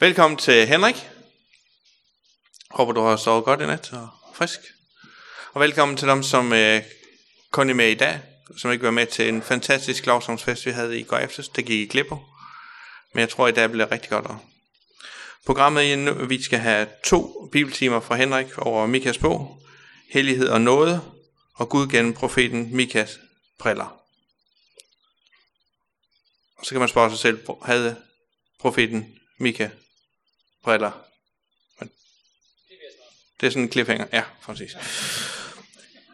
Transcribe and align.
Velkommen 0.00 0.38
til 0.38 0.66
Henrik. 0.66 1.08
Håber 2.70 2.92
du 2.92 3.00
har 3.00 3.16
sovet 3.16 3.44
godt 3.44 3.60
i 3.60 3.66
nat 3.66 3.92
og 3.92 4.08
frisk. 4.34 4.60
Og 5.52 5.60
velkommen 5.60 5.96
til 5.96 6.08
dem, 6.08 6.22
som 6.22 6.52
øh, 6.52 6.82
kun 7.50 7.70
er 7.70 7.74
med 7.74 7.88
i 7.88 7.94
dag, 7.94 8.20
som 8.56 8.72
ikke 8.72 8.84
var 8.84 8.90
med 8.90 9.06
til 9.06 9.28
en 9.28 9.42
fantastisk 9.42 10.06
lovsomsfest, 10.06 10.66
vi 10.66 10.70
havde 10.70 11.00
i 11.00 11.02
går 11.02 11.16
aftes. 11.16 11.48
Det 11.48 11.64
gik 11.64 11.80
i 11.80 11.86
glip 11.86 12.10
Men 13.14 13.20
jeg 13.20 13.28
tror, 13.28 13.48
i 13.48 13.52
dag 13.52 13.70
bliver 13.70 13.92
rigtig 13.92 14.10
godt. 14.10 14.26
Programmet 15.46 15.92
er 15.92 15.96
nu, 15.96 16.26
vi 16.26 16.42
skal 16.42 16.58
have 16.58 16.88
to 17.04 17.48
bibeltimer 17.52 18.00
fra 18.00 18.16
Henrik 18.16 18.58
over 18.58 18.86
Mikas 18.86 19.18
bog, 19.18 19.62
Hellighed 20.12 20.48
og 20.48 20.60
Nåde, 20.60 21.00
og 21.54 21.68
Gud 21.68 21.88
gennem 21.88 22.14
profeten 22.14 22.76
Mikas 22.76 23.18
briller. 23.58 24.00
Og 26.58 26.66
så 26.66 26.70
kan 26.70 26.80
man 26.80 26.88
spørge 26.88 27.10
sig 27.10 27.18
selv, 27.18 27.46
havde 27.64 27.96
profeten 28.60 29.14
Mika 29.38 29.68
briller? 30.62 31.04
Det 33.40 33.46
er 33.46 33.50
sådan 33.50 33.62
en 33.62 33.72
cliffhanger. 33.72 34.06
Ja, 34.12 34.24
præcis. 34.42 34.76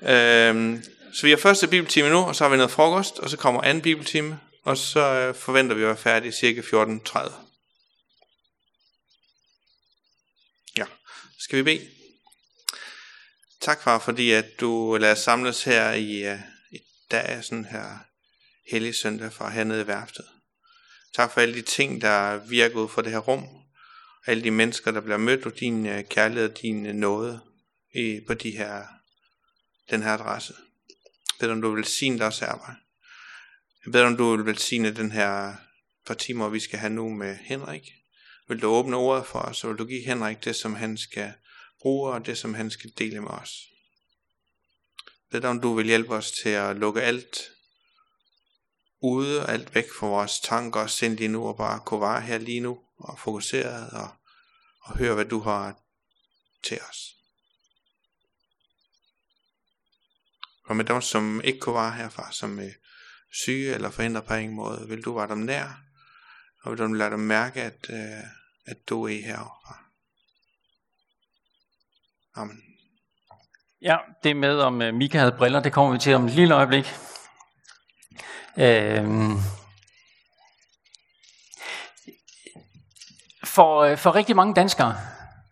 Øhm, 0.02 0.84
så 1.14 1.22
vi 1.22 1.30
har 1.30 1.36
første 1.36 1.68
bibeltime 1.68 2.08
nu, 2.08 2.18
og 2.18 2.36
så 2.36 2.44
har 2.44 2.50
vi 2.50 2.56
noget 2.56 2.70
frokost, 2.70 3.18
og 3.18 3.30
så 3.30 3.36
kommer 3.36 3.62
anden 3.62 3.82
bibeltime, 3.82 4.40
og 4.62 4.76
så 4.76 5.00
øh, 5.00 5.34
forventer 5.34 5.76
vi 5.76 5.82
at 5.82 5.86
være 5.86 5.96
færdige 5.96 6.32
cirka 6.32 6.60
14.30. 6.60 7.32
Ja, 10.76 10.84
skal 11.38 11.58
vi 11.58 11.62
bede? 11.62 11.90
Tak 13.60 13.82
far, 13.82 13.98
fordi 13.98 14.30
at 14.30 14.60
du 14.60 14.96
lader 15.00 15.12
os 15.12 15.18
samles 15.18 15.64
her 15.64 15.92
i, 15.92 16.32
uh, 16.32 16.38
i 16.72 16.78
dag, 17.10 17.44
sådan 17.44 17.64
her 17.64 17.98
hellig 18.70 18.94
søndag 18.94 19.32
fra 19.32 19.50
hernede 19.50 19.82
i 19.82 19.86
værftet. 19.86 20.24
Tak 21.16 21.32
for 21.32 21.40
alle 21.40 21.54
de 21.54 21.62
ting, 21.62 22.00
der 22.00 22.36
virker 22.36 22.76
ud 22.76 22.88
for 22.88 23.02
det 23.02 23.12
her 23.12 23.18
rum. 23.18 23.63
Alle 24.26 24.44
de 24.44 24.50
mennesker, 24.50 24.90
der 24.90 25.00
bliver 25.00 25.16
mødt, 25.16 25.46
og 25.46 25.60
din 25.60 25.86
øh, 25.86 26.04
kærlighed 26.04 26.50
og 26.50 26.62
din 26.62 26.86
øh, 26.86 26.94
nåde 26.94 27.40
i, 27.94 28.20
på 28.26 28.34
de 28.34 28.50
her, 28.50 28.84
den 29.90 30.02
her 30.02 30.10
adresse. 30.10 30.54
Jeg 30.88 31.36
beder 31.40 31.52
om 31.52 31.62
du 31.62 31.74
vil 31.74 31.84
sige 31.84 32.18
deres 32.18 32.42
arbejde. 32.42 32.76
Jeg 33.84 33.92
beder 33.92 34.06
om 34.06 34.16
du 34.16 34.36
vil 34.36 34.46
velsigne 34.46 34.90
den 34.90 35.12
her 35.12 35.54
par 36.06 36.14
timer, 36.14 36.48
vi 36.48 36.60
skal 36.60 36.78
have 36.78 36.92
nu 36.92 37.08
med 37.08 37.36
Henrik. 37.36 37.92
Vil 38.48 38.62
du 38.62 38.66
åbne 38.66 38.96
ordet 38.96 39.26
for 39.26 39.38
os, 39.38 39.64
og 39.64 39.70
vil 39.70 39.78
du 39.78 39.84
give 39.84 40.04
Henrik 40.04 40.44
det, 40.44 40.56
som 40.56 40.74
han 40.74 40.96
skal 40.96 41.32
bruge, 41.80 42.12
og 42.12 42.26
det, 42.26 42.38
som 42.38 42.54
han 42.54 42.70
skal 42.70 42.90
dele 42.98 43.20
med 43.20 43.30
os. 43.30 43.68
Jeg 45.06 45.40
beder 45.40 45.48
om 45.48 45.60
du 45.60 45.74
vil 45.74 45.86
hjælpe 45.86 46.14
os 46.14 46.30
til 46.30 46.48
at 46.48 46.76
lukke 46.76 47.02
alt 47.02 47.50
ude, 49.00 49.46
alt 49.46 49.74
væk 49.74 49.92
fra 49.98 50.06
vores 50.06 50.40
tanker 50.40 50.80
og 50.80 50.90
sind 50.90 51.16
lige 51.16 51.28
nu, 51.28 51.46
og 51.46 51.56
bare 51.56 51.80
kunne 51.86 52.00
være 52.00 52.20
her 52.20 52.38
lige 52.38 52.60
nu, 52.60 52.83
og 52.98 53.18
fokuseret, 53.18 53.90
og, 53.90 54.08
og 54.82 54.98
høre, 54.98 55.14
hvad 55.14 55.24
du 55.24 55.40
har 55.40 55.76
til 56.64 56.78
os. 56.90 57.14
Og 60.66 60.76
med 60.76 60.84
dem, 60.84 61.00
som 61.00 61.40
ikke 61.44 61.60
kunne 61.60 61.74
være 61.74 61.92
herfra, 61.92 62.32
som 62.32 62.58
er 62.58 62.70
syge 63.32 63.74
eller 63.74 63.90
forhindret 63.90 64.24
på 64.24 64.34
ingen 64.34 64.56
måde, 64.56 64.88
vil 64.88 65.04
du 65.04 65.14
være 65.14 65.28
dem 65.28 65.38
nær, 65.38 65.82
og 66.62 66.70
vil 66.70 66.78
du 66.78 66.86
lade 66.86 67.10
dem 67.10 67.20
mærke, 67.20 67.62
at, 67.62 67.86
øh, 67.90 68.24
at 68.66 68.88
du 68.88 69.04
er 69.04 69.22
herovre. 69.24 69.76
Amen. 72.34 72.62
Ja, 73.82 73.96
det 74.22 74.36
med 74.36 74.58
om 74.58 74.82
øh, 74.82 74.94
Mika 74.94 75.18
havde 75.18 75.34
briller, 75.38 75.60
det 75.60 75.72
kommer 75.72 75.92
vi 75.92 75.98
til 75.98 76.14
om 76.14 76.24
et 76.24 76.32
lille 76.32 76.54
øjeblik. 76.54 76.94
Øhm. 78.58 79.36
For, 83.54 83.82
øh, 83.82 83.98
for 83.98 84.14
rigtig 84.14 84.36
mange 84.36 84.54
danskere, 84.54 84.96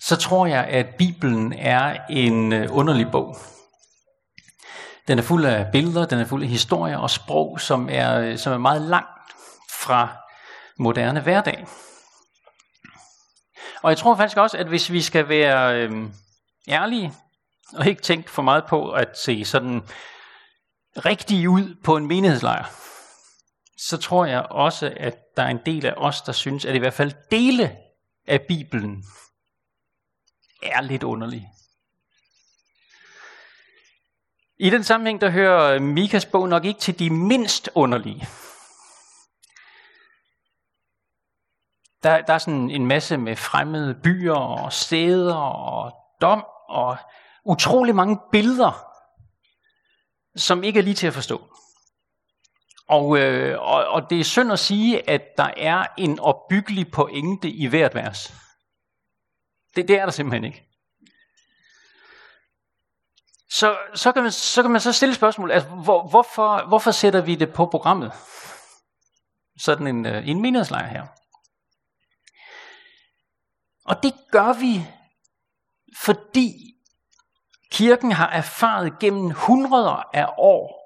så 0.01 0.17
tror 0.17 0.47
jeg, 0.47 0.65
at 0.65 0.87
Bibelen 0.99 1.53
er 1.53 1.97
en 2.11 2.53
øh, 2.53 2.69
underlig 2.71 3.11
bog. 3.13 3.37
Den 5.09 5.19
er 5.19 5.23
fuld 5.23 5.45
af 5.45 5.67
billeder, 5.73 6.07
den 6.07 6.19
er 6.19 6.25
fuld 6.25 6.43
af 6.43 6.49
historier 6.49 6.99
og 6.99 7.11
sprog, 7.11 7.61
som 7.61 7.89
er, 7.91 8.21
øh, 8.21 8.39
som 8.39 8.53
er 8.53 8.59
meget 8.59 8.83
langt 8.83 9.33
fra 9.71 10.09
moderne 10.79 11.21
hverdag. 11.21 11.67
Og 13.83 13.91
jeg 13.91 13.99
tror 13.99 14.17
faktisk 14.17 14.37
også, 14.37 14.59
at 14.59 14.67
hvis 14.67 14.93
vi 14.93 15.03
skal 15.03 15.29
være 15.29 15.77
øh, 15.77 15.91
ærlige, 16.69 17.13
og 17.77 17.87
ikke 17.87 18.03
tænke 18.03 18.31
for 18.31 18.43
meget 18.43 18.65
på 18.69 18.91
at 18.91 19.19
se 19.19 19.45
sådan 19.45 19.83
rigtig 20.97 21.49
ud 21.49 21.75
på 21.85 21.97
en 21.97 22.07
menighedslejr, 22.07 22.65
så 23.79 23.97
tror 23.97 24.25
jeg 24.25 24.43
også, 24.51 24.93
at 24.97 25.15
der 25.37 25.43
er 25.43 25.49
en 25.49 25.61
del 25.67 25.87
af 25.87 25.95
os, 25.97 26.23
der 26.23 26.33
synes, 26.33 26.65
at 26.65 26.75
i 26.75 26.79
hvert 26.79 26.95
fald 26.95 27.13
dele 27.31 27.77
af 28.27 28.41
Bibelen 28.49 29.05
er 30.63 30.81
lidt 30.81 31.03
underlig. 31.03 31.49
I 34.59 34.71
den 34.71 34.85
sammenhæng, 34.85 35.21
der 35.21 35.31
hører 35.31 35.79
Mikas 35.79 36.27
bog 36.27 36.49
nok 36.49 36.65
ikke 36.65 36.81
til 36.81 36.99
de 36.99 37.11
mindst 37.11 37.71
underlige. 37.75 38.29
Der, 42.03 42.21
der 42.23 42.35
er 42.35 42.39
sådan 42.39 42.71
en 42.71 42.87
masse 42.87 43.17
med 43.17 43.37
fremmede 43.37 44.01
byer 44.03 44.35
og 44.35 44.73
steder 44.73 45.35
og 45.37 45.93
dom 46.21 46.45
og 46.69 46.97
utrolig 47.45 47.95
mange 47.95 48.19
billeder, 48.33 48.87
som 50.37 50.65
ikke 50.65 50.79
er 50.79 50.83
lige 50.83 50.95
til 50.95 51.07
at 51.07 51.15
forstå. 51.15 51.57
Og, 52.89 53.19
øh, 53.19 53.61
og, 53.61 53.85
og 53.85 54.11
det 54.11 54.21
er 54.21 54.25
synd 54.25 54.53
at 54.53 54.59
sige, 54.59 55.11
at 55.11 55.23
der 55.37 55.51
er 55.57 55.87
en 55.99 56.21
opbyggelig 56.21 56.91
pointe 56.91 57.51
i 57.51 57.67
hvert 57.67 57.95
vers. 57.95 58.35
Det, 59.77 59.89
det 59.89 59.99
er 59.99 60.05
der 60.05 60.13
simpelthen 60.13 60.45
ikke. 60.45 60.69
Så, 63.51 63.79
så, 63.95 64.13
kan 64.13 64.23
man, 64.23 64.33
så 64.33 64.63
kan 64.63 64.71
man 64.71 64.81
så 64.81 64.93
stille 64.93 65.15
spørgsmål, 65.15 65.51
altså, 65.51 65.69
hvor, 65.69 66.09
hvorfor, 66.09 66.69
hvorfor 66.69 66.91
sætter 66.91 67.21
vi 67.21 67.35
det 67.35 67.53
på 67.53 67.67
programmet? 67.67 68.13
Sådan 69.59 69.87
en, 69.87 70.07
øh, 70.07 70.29
en 70.29 70.43
menighedslejr 70.43 70.87
her. 70.87 71.07
Og 73.85 74.03
det 74.03 74.15
gør 74.31 74.53
vi, 74.61 74.87
fordi 75.97 76.53
kirken 77.71 78.13
har 78.13 78.29
erfaret 78.29 78.99
gennem 79.01 79.31
hundreder 79.31 80.17
af 80.17 80.27
år, 80.39 80.82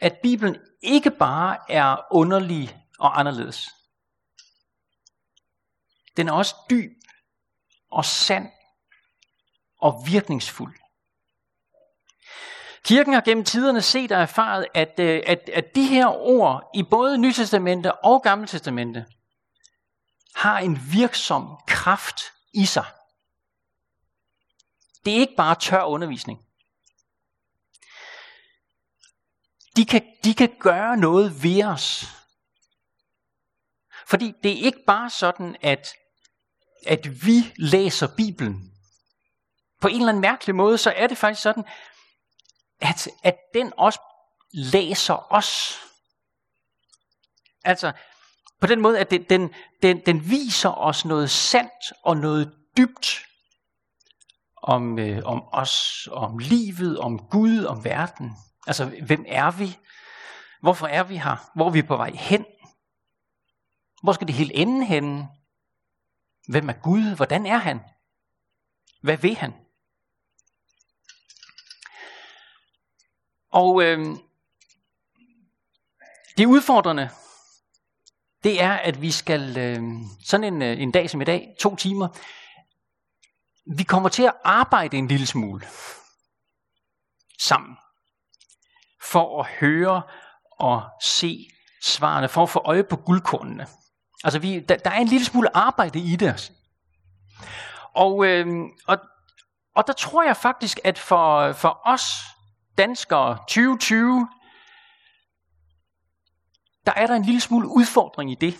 at 0.00 0.18
Bibelen 0.22 0.56
ikke 0.82 1.10
bare 1.10 1.58
er 1.68 1.96
underlig 2.10 2.84
og 2.98 3.20
anderledes. 3.20 3.70
Den 6.16 6.28
er 6.28 6.32
også 6.32 6.54
dyb 6.70 6.92
og 7.90 8.04
sand 8.04 8.48
og 9.78 10.02
virkningsfuld. 10.06 10.74
Kirken 12.84 13.12
har 13.12 13.20
gennem 13.20 13.44
tiderne 13.44 13.82
set 13.82 14.12
og 14.12 14.20
erfaret, 14.20 14.66
at, 14.74 14.94
øh, 15.00 15.22
at, 15.26 15.50
at 15.52 15.74
de 15.74 15.86
her 15.86 16.06
ord 16.06 16.70
i 16.74 16.82
både 16.82 17.18
Nytestamentet 17.18 17.92
og 18.02 18.22
Gamle 18.22 18.46
Testamente 18.46 19.06
har 20.34 20.58
en 20.58 20.78
virksom 20.92 21.58
kraft 21.66 22.20
i 22.54 22.64
sig. 22.64 22.84
Det 25.04 25.16
er 25.16 25.20
ikke 25.20 25.36
bare 25.36 25.54
tør 25.54 25.82
undervisning. 25.82 26.47
De 29.78 29.84
kan, 29.84 30.02
de 30.24 30.34
kan 30.34 30.50
gøre 30.60 30.96
noget 30.96 31.42
ved 31.42 31.64
os. 31.64 32.04
Fordi 34.06 34.32
det 34.42 34.52
er 34.52 34.64
ikke 34.64 34.84
bare 34.86 35.10
sådan, 35.10 35.56
at, 35.62 35.88
at 36.86 37.26
vi 37.26 37.52
læser 37.56 38.08
Bibelen. 38.16 38.72
På 39.80 39.88
en 39.88 39.94
eller 39.94 40.08
anden 40.08 40.20
mærkelig 40.20 40.54
måde, 40.54 40.78
så 40.78 40.90
er 40.96 41.06
det 41.06 41.18
faktisk 41.18 41.42
sådan, 41.42 41.64
at, 42.80 43.08
at 43.22 43.36
den 43.54 43.72
også 43.76 44.00
læser 44.52 45.32
os. 45.32 45.78
Altså, 47.64 47.92
på 48.60 48.66
den 48.66 48.80
måde, 48.80 48.98
at 48.98 49.10
den, 49.10 49.22
den, 49.22 49.54
den, 49.82 50.06
den 50.06 50.30
viser 50.30 50.70
os 50.70 51.04
noget 51.04 51.30
sandt 51.30 51.92
og 52.02 52.16
noget 52.16 52.54
dybt 52.76 53.26
om, 54.62 54.98
øh, 54.98 55.22
om 55.24 55.42
os, 55.52 56.08
om 56.12 56.38
livet, 56.38 56.98
om 56.98 57.18
Gud, 57.18 57.64
om 57.64 57.84
verden. 57.84 58.36
Altså, 58.68 58.84
hvem 59.02 59.24
er 59.28 59.50
vi? 59.50 59.78
Hvorfor 60.60 60.86
er 60.86 61.02
vi 61.02 61.16
her? 61.16 61.50
Hvor 61.54 61.66
er 61.66 61.70
vi 61.70 61.82
på 61.82 61.96
vej 61.96 62.10
hen? 62.10 62.44
Hvor 64.02 64.12
skal 64.12 64.26
det 64.26 64.34
hele 64.34 64.54
ende 64.54 64.86
henne? 64.86 65.28
Hvem 66.48 66.68
er 66.68 66.72
Gud? 66.72 67.16
Hvordan 67.16 67.46
er 67.46 67.56
han? 67.56 67.80
Hvad 69.02 69.16
vil 69.16 69.36
han? 69.36 69.54
Og 73.50 73.82
øh, 73.82 74.16
det 76.36 76.46
udfordrende, 76.46 77.10
det 78.44 78.62
er, 78.62 78.72
at 78.72 79.02
vi 79.02 79.10
skal, 79.10 79.58
øh, 79.58 79.82
sådan 80.24 80.54
en, 80.54 80.62
øh, 80.62 80.80
en 80.80 80.90
dag 80.90 81.10
som 81.10 81.20
i 81.20 81.24
dag, 81.24 81.54
to 81.60 81.76
timer, 81.76 82.08
vi 83.76 83.82
kommer 83.82 84.08
til 84.08 84.22
at 84.22 84.34
arbejde 84.44 84.96
en 84.96 85.08
lille 85.08 85.26
smule 85.26 85.66
sammen, 87.38 87.76
for 89.12 89.40
at 89.40 89.46
høre 89.60 90.02
og 90.58 90.82
se 91.02 91.48
svarene, 91.82 92.28
for 92.28 92.42
at 92.42 92.50
få 92.50 92.62
øje 92.64 92.84
på 92.84 92.96
guldkornene. 92.96 93.66
Altså, 94.24 94.38
vi, 94.38 94.60
der, 94.60 94.76
der 94.76 94.90
er 94.90 95.00
en 95.00 95.06
lille 95.06 95.24
smule 95.24 95.56
arbejde 95.56 95.98
i 95.98 96.16
det. 96.16 96.52
Og, 97.94 98.26
øh, 98.26 98.46
og, 98.86 98.98
og 99.76 99.86
der 99.86 99.92
tror 99.92 100.22
jeg 100.22 100.36
faktisk, 100.36 100.80
at 100.84 100.98
for, 100.98 101.52
for 101.52 101.80
os 101.84 102.02
danskere 102.78 103.38
2020, 103.38 104.28
der 106.86 106.92
er 106.96 107.06
der 107.06 107.14
en 107.14 107.24
lille 107.24 107.40
smule 107.40 107.68
udfordring 107.68 108.30
i 108.30 108.34
det. 108.34 108.56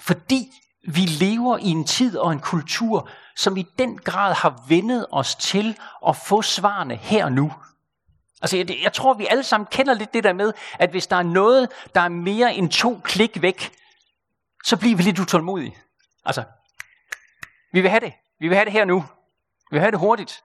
Fordi 0.00 0.52
vi 0.88 1.00
lever 1.00 1.58
i 1.58 1.66
en 1.66 1.84
tid 1.84 2.18
og 2.18 2.32
en 2.32 2.40
kultur, 2.40 3.10
som 3.36 3.56
i 3.56 3.66
den 3.78 3.98
grad 3.98 4.34
har 4.34 4.64
vendet 4.68 5.06
os 5.10 5.34
til 5.34 5.78
at 6.06 6.16
få 6.16 6.42
svarene 6.42 6.96
her 6.96 7.24
og 7.24 7.32
nu. 7.32 7.52
Altså, 8.42 8.56
jeg, 8.56 8.78
jeg 8.82 8.92
tror, 8.92 9.14
vi 9.14 9.26
alle 9.30 9.42
sammen 9.42 9.66
kender 9.70 9.94
lidt 9.94 10.14
det 10.14 10.24
der 10.24 10.32
med, 10.32 10.52
at 10.78 10.90
hvis 10.90 11.06
der 11.06 11.16
er 11.16 11.22
noget, 11.22 11.68
der 11.94 12.00
er 12.00 12.08
mere 12.08 12.54
end 12.54 12.70
to 12.70 13.00
klik 13.04 13.42
væk, 13.42 13.72
så 14.64 14.76
bliver 14.76 14.96
vi 14.96 15.02
lidt 15.02 15.18
utålmodige. 15.18 15.76
Altså, 16.24 16.44
vi 17.72 17.80
vil 17.80 17.90
have 17.90 18.00
det. 18.00 18.12
Vi 18.40 18.48
vil 18.48 18.56
have 18.56 18.64
det 18.64 18.72
her 18.72 18.84
nu. 18.84 19.00
Vi 19.70 19.74
vil 19.74 19.80
have 19.80 19.90
det 19.90 20.00
hurtigt. 20.00 20.42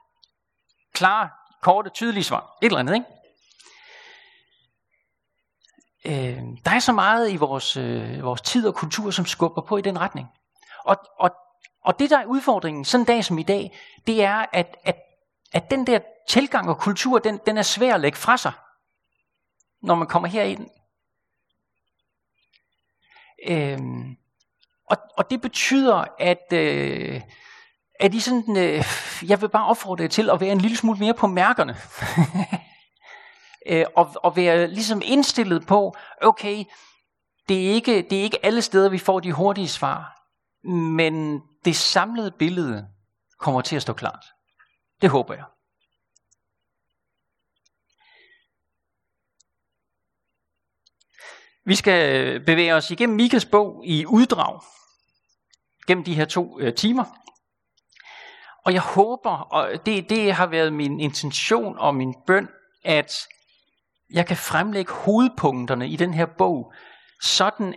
Klare, 0.94 1.30
korte, 1.62 1.90
tydelige 1.90 2.24
svar. 2.24 2.58
Et 2.62 2.66
eller 2.66 2.80
andet, 2.80 2.94
ikke? 2.94 3.06
Øh, 6.06 6.44
der 6.66 6.72
er 6.72 6.80
så 6.80 6.92
meget 6.92 7.32
i 7.32 7.36
vores, 7.36 7.78
øh, 7.78 8.24
vores 8.24 8.42
tid 8.42 8.68
og 8.68 8.76
kultur, 8.76 9.12
som 9.12 9.26
skubber 9.26 9.62
på 9.62 9.78
i 9.78 9.82
den 9.82 10.00
retning. 10.00 10.28
Og, 10.86 10.98
og, 11.20 11.32
og 11.84 12.00
det, 12.00 12.10
der 12.10 12.20
er 12.20 12.26
udfordringen 12.26 12.86
sådan 12.86 13.02
en 13.02 13.06
dag 13.06 13.26
som 13.26 13.38
i 13.38 13.44
dag, 13.44 13.80
det 14.08 14.24
er, 14.24 14.46
at, 14.54 14.78
at, 14.84 14.98
at 15.54 15.72
den 15.72 15.88
der 15.88 16.00
tilgang 16.28 16.70
og 16.70 16.78
kultur, 16.78 17.20
den, 17.20 17.40
den 17.46 17.58
er 17.58 17.62
svær 17.62 17.94
at 17.94 18.02
lægge 18.02 18.18
fra 18.18 18.38
sig, 18.38 18.52
når 19.82 19.96
man 19.96 20.08
kommer 20.08 20.30
herind. 20.30 20.70
Øhm, 23.48 24.16
og, 24.90 24.98
og 25.18 25.30
det 25.30 25.42
betyder, 25.42 26.06
at, 26.20 26.54
øh, 26.54 27.22
at 28.00 28.14
I 28.14 28.20
sådan, 28.20 28.58
øh, 28.58 28.84
jeg 29.30 29.42
vil 29.42 29.50
bare 29.50 29.66
opfordre 29.66 30.02
jer 30.02 30.10
til 30.10 30.30
at 30.30 30.42
være 30.42 30.52
en 30.52 30.62
lille 30.62 30.78
smule 30.78 31.00
mere 31.00 31.14
på 31.14 31.28
mærkerne. 31.28 31.76
øh, 33.70 33.86
og, 33.96 34.16
og 34.24 34.36
være 34.36 34.68
ligesom 34.68 35.02
indstillet 35.06 35.68
på, 35.68 35.96
okay, 36.22 36.64
det 37.50 37.68
er, 37.68 37.74
ikke, 37.74 38.02
det 38.02 38.20
er 38.20 38.24
ikke 38.24 38.46
alle 38.46 38.62
steder, 38.62 38.90
vi 38.90 38.98
får 38.98 39.20
de 39.20 39.34
hurtige 39.34 39.68
svar, 39.68 40.20
men 40.70 41.42
det 41.66 41.76
samlede 41.76 42.32
billede 42.32 42.88
kommer 43.40 43.62
til 43.62 43.76
at 43.76 43.82
stå 43.82 43.94
klart. 43.94 44.33
Det 45.04 45.12
håber 45.12 45.34
jeg. 45.34 45.44
Vi 51.66 51.76
skal 51.76 52.26
øh, 52.26 52.46
bevæge 52.46 52.76
os 52.76 52.92
igennem 52.92 53.16
Mikas 53.16 53.46
bog 53.46 53.82
i 53.86 54.06
uddrag 54.06 54.62
gennem 55.88 56.04
de 56.04 56.14
her 56.14 56.26
to 56.26 56.60
øh, 56.60 56.76
timer. 56.76 57.04
Og 58.66 58.74
jeg 58.74 58.82
håber, 58.82 59.30
og 59.30 59.86
det, 59.86 60.10
det 60.10 60.34
har 60.34 60.48
været 60.48 60.74
min 60.74 61.00
intention 61.00 61.78
og 61.78 61.96
min 61.96 62.16
bøn, 62.28 62.50
at 62.84 63.28
jeg 64.10 64.28
kan 64.28 64.38
fremlægge 64.38 64.92
hovedpunkterne 64.92 65.90
i 65.90 65.96
den 65.96 66.14
her 66.14 66.26
bog, 66.26 66.74
sådan 67.22 67.76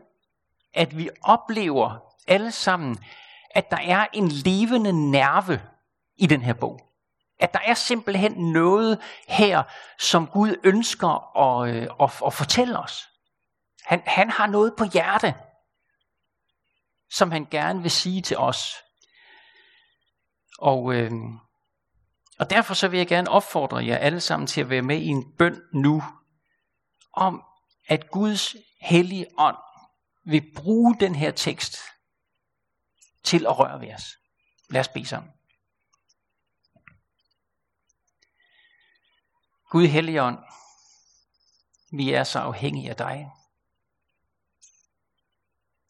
at 0.74 0.98
vi 0.98 1.10
oplever 1.22 1.98
alle 2.28 2.52
sammen, 2.52 2.98
at 3.50 3.70
der 3.70 3.80
er 3.80 4.06
en 4.12 4.28
levende 4.28 5.10
nerve 5.10 5.62
i 6.16 6.26
den 6.26 6.42
her 6.42 6.54
bog. 6.54 6.85
At 7.38 7.52
der 7.52 7.60
er 7.64 7.74
simpelthen 7.74 8.52
noget 8.52 8.98
her, 9.28 9.62
som 9.98 10.26
Gud 10.26 10.56
ønsker 10.64 11.38
at, 11.38 11.74
øh, 11.74 11.88
at, 12.00 12.12
at 12.26 12.32
fortælle 12.32 12.78
os. 12.78 13.08
Han, 13.84 14.02
han 14.06 14.30
har 14.30 14.46
noget 14.46 14.74
på 14.78 14.84
hjerte, 14.92 15.34
som 17.10 17.30
han 17.30 17.46
gerne 17.50 17.82
vil 17.82 17.90
sige 17.90 18.22
til 18.22 18.38
os. 18.38 18.74
Og, 20.58 20.94
øh, 20.94 21.12
og 22.38 22.50
derfor 22.50 22.74
så 22.74 22.88
vil 22.88 22.98
jeg 22.98 23.06
gerne 23.06 23.30
opfordre 23.30 23.86
jer 23.86 23.96
alle 23.96 24.20
sammen 24.20 24.46
til 24.46 24.60
at 24.60 24.70
være 24.70 24.82
med 24.82 24.96
i 24.96 25.06
en 25.06 25.32
bøn 25.38 25.62
nu, 25.72 26.02
om 27.12 27.42
at 27.88 28.10
Guds 28.10 28.56
hellige 28.80 29.26
ånd 29.38 29.56
vil 30.24 30.52
bruge 30.56 30.96
den 31.00 31.14
her 31.14 31.30
tekst 31.30 31.76
til 33.24 33.46
at 33.46 33.58
røre 33.58 33.80
ved 33.80 33.94
os. 33.94 34.04
Lad 34.70 34.80
os 34.80 34.88
bede 34.88 35.06
sammen. 35.06 35.32
Gud 39.76 39.86
Helligånd, 39.86 40.38
vi 41.92 42.12
er 42.12 42.24
så 42.24 42.38
afhængige 42.38 42.90
af 42.90 42.96
dig. 42.96 43.30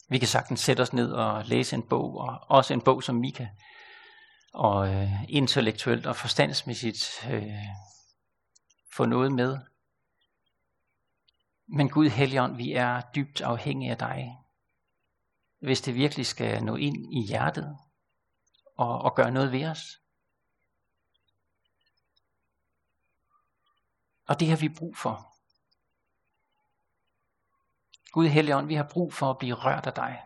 Vi 0.08 0.18
kan 0.18 0.28
sagtens 0.28 0.60
sætte 0.60 0.80
os 0.80 0.92
ned 0.92 1.12
og 1.12 1.44
læse 1.44 1.76
en 1.76 1.82
bog, 1.82 2.18
og 2.18 2.38
også 2.48 2.74
en 2.74 2.80
bog 2.80 3.02
som 3.02 3.14
Mika, 3.14 3.48
og 4.52 4.88
øh, 4.88 5.24
intellektuelt 5.28 6.06
og 6.06 6.16
forstandsmæssigt 6.16 7.26
øh, 7.30 7.54
få 8.92 9.04
noget 9.04 9.32
med. 9.32 9.58
Men 11.68 11.88
Gud 11.88 12.08
Helligånd, 12.08 12.56
vi 12.56 12.72
er 12.72 13.00
dybt 13.00 13.40
afhængige 13.40 13.90
af 13.90 13.98
dig. 13.98 14.36
Hvis 15.60 15.80
det 15.80 15.94
virkelig 15.94 16.26
skal 16.26 16.64
nå 16.64 16.76
ind 16.76 17.14
i 17.14 17.26
hjertet 17.26 17.78
og, 18.76 18.98
og 18.98 19.14
gøre 19.14 19.30
noget 19.30 19.52
ved 19.52 19.64
os. 19.64 20.00
Og 24.28 24.40
det 24.40 24.48
har 24.48 24.56
vi 24.56 24.68
brug 24.68 24.96
for. 24.96 25.32
Gud 28.10 28.28
Helligånd, 28.28 28.66
vi 28.66 28.74
har 28.74 28.88
brug 28.92 29.12
for 29.12 29.30
at 29.30 29.38
blive 29.38 29.54
rørt 29.54 29.86
af 29.86 29.92
dig. 29.92 30.22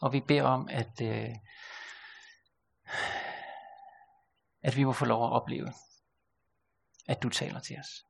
Og 0.00 0.12
vi 0.12 0.20
beder 0.20 0.42
om, 0.42 0.68
at, 0.68 1.00
øh, 1.00 1.34
at 4.62 4.76
vi 4.76 4.84
må 4.84 4.92
få 4.92 5.04
lov 5.04 5.24
at 5.24 5.32
opleve, 5.32 5.72
at 7.06 7.22
du 7.22 7.28
taler 7.28 7.60
til 7.60 7.78
os. 7.78 8.06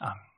Amen. 0.00 0.33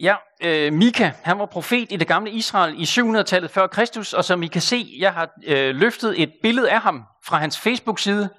Ja, 0.00 0.16
øh, 0.42 0.72
Mika, 0.72 1.12
han 1.22 1.38
var 1.38 1.46
profet 1.46 1.92
i 1.92 1.96
det 1.96 2.08
gamle 2.08 2.30
Israel 2.30 2.80
i 2.80 2.82
700-tallet 2.82 3.50
før 3.50 3.66
Kristus, 3.66 4.12
og 4.12 4.24
som 4.24 4.42
I 4.42 4.46
kan 4.46 4.62
se, 4.62 4.96
jeg 4.98 5.14
har 5.14 5.30
øh, 5.44 5.74
løftet 5.74 6.22
et 6.22 6.32
billede 6.42 6.70
af 6.70 6.80
ham 6.80 7.04
fra 7.24 7.38
hans 7.38 7.60
Facebook-side. 7.60 8.30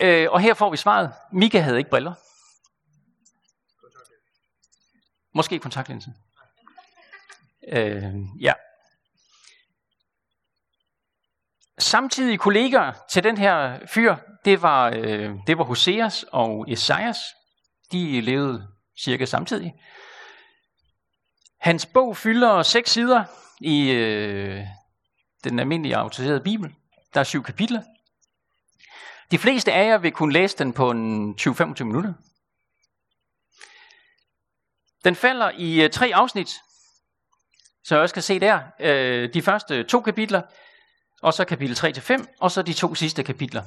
Øh, 0.00 0.26
og 0.30 0.40
her 0.40 0.54
får 0.54 0.70
vi 0.70 0.76
svaret. 0.76 1.12
Mika 1.32 1.60
havde 1.60 1.78
ikke 1.78 1.90
briller. 1.90 2.14
Måske 5.34 5.58
kontaktlinsen. 5.58 6.14
Øh, 7.68 8.14
ja. 8.40 8.52
Samtidige 11.78 12.38
kollegaer 12.38 12.92
til 13.10 13.24
den 13.24 13.38
her 13.38 13.78
fyr, 13.86 14.16
det 14.44 14.62
var, 14.62 14.92
øh, 14.96 15.34
det 15.46 15.58
var 15.58 15.64
Hoseas 15.64 16.24
og 16.32 16.70
Esajas. 16.70 17.18
De 17.92 18.20
levede 18.20 18.68
cirka 18.98 19.24
samtidig. 19.24 19.74
Hans 21.60 21.86
bog 21.86 22.16
fylder 22.16 22.62
seks 22.62 22.90
sider 22.90 23.24
i 23.60 23.90
øh, 23.90 24.64
den 25.44 25.58
almindelige 25.58 25.96
autoriserede 25.96 26.40
bibel. 26.40 26.74
Der 27.14 27.20
er 27.20 27.24
syv 27.24 27.42
kapitler. 27.42 27.82
De 29.30 29.38
fleste 29.38 29.72
af 29.72 29.86
jer 29.86 29.98
vil 29.98 30.12
kunne 30.12 30.32
læse 30.32 30.58
den 30.58 30.72
på 30.72 30.90
en 30.90 31.34
20-25 31.40 31.84
minutter. 31.84 32.12
Den 35.04 35.16
falder 35.16 35.50
i 35.50 35.84
øh, 35.84 35.90
tre 35.90 36.10
afsnit, 36.14 36.50
så 37.84 37.94
jeg 37.94 38.02
også 38.02 38.14
kan 38.14 38.22
se 38.22 38.40
der. 38.40 38.60
Øh, 38.80 39.34
de 39.34 39.42
første 39.42 39.82
to 39.82 40.00
kapitler, 40.00 40.42
og 41.22 41.34
så 41.34 41.44
kapitel 41.44 41.76
3-5, 41.76 42.36
og 42.40 42.50
så 42.50 42.62
de 42.62 42.72
to 42.72 42.94
sidste 42.94 43.24
kapitler. 43.24 43.62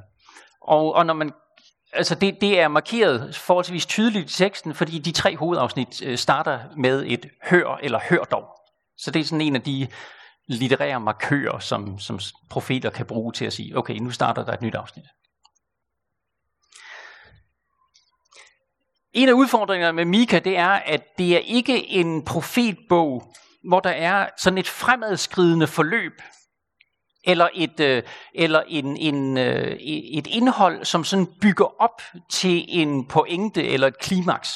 Og, 0.62 0.94
og 0.94 1.06
når 1.06 1.14
man 1.14 1.34
altså 1.94 2.16
det, 2.16 2.42
det 2.42 2.60
er 2.60 2.68
markeret 2.68 3.36
forholdsvis 3.36 3.86
tydeligt 3.86 4.32
i 4.32 4.38
teksten, 4.38 4.74
fordi 4.74 5.00
de 5.00 5.12
tre 5.12 5.38
hovedafsnit 5.38 6.02
øh, 6.06 6.18
starter 6.18 6.60
med 6.78 7.04
et 7.08 7.26
hør 7.44 7.80
eller 7.84 8.00
hør 8.10 8.24
dog. 8.24 8.46
Så 8.98 9.12
det 9.12 9.20
er 9.20 9.24
sådan 9.24 9.42
en 9.42 9.56
af 9.56 9.62
de 9.62 9.88
litterære 10.48 11.00
markører, 11.00 11.60
som, 11.60 12.00
som 12.00 12.20
profeter 12.50 12.90
kan 12.90 13.06
bruge 13.06 13.34
til 13.34 13.46
at 13.46 13.54
sige, 13.54 13.78
okay, 13.78 13.96
nu 13.96 14.12
starter 14.12 14.46
der 14.46 14.54
et 14.54 14.62
nyt 14.62 14.76
afsnit. 14.76 15.06
En 19.14 19.30
af 19.30 19.34
udfordringerne 19.34 19.96
med 19.96 20.06
Mika, 20.06 20.40
det 20.40 20.58
er, 20.58 20.70
at 20.70 21.04
det 21.18 21.36
er 21.36 21.40
ikke 21.40 21.88
en 21.88 22.26
profetbog, 22.26 23.34
hvor 23.64 23.80
der 23.80 23.90
er 23.90 24.30
sådan 24.38 24.58
et 24.58 24.68
fremadskridende 24.68 25.68
forløb, 25.68 26.22
eller 27.24 27.50
et, 27.54 27.80
øh, 27.80 28.04
eller 28.36 28.64
en, 28.68 28.98
en, 28.98 29.38
øh, 29.38 29.78
et 29.80 30.28
indhold, 30.28 30.86
som 30.86 31.04
sådan 31.04 31.28
bygger 31.42 31.82
op 31.82 32.02
til 32.30 32.66
en 32.68 33.08
pointe 33.08 33.68
eller 33.68 33.88
et 33.88 34.00
klimaks. 34.00 34.50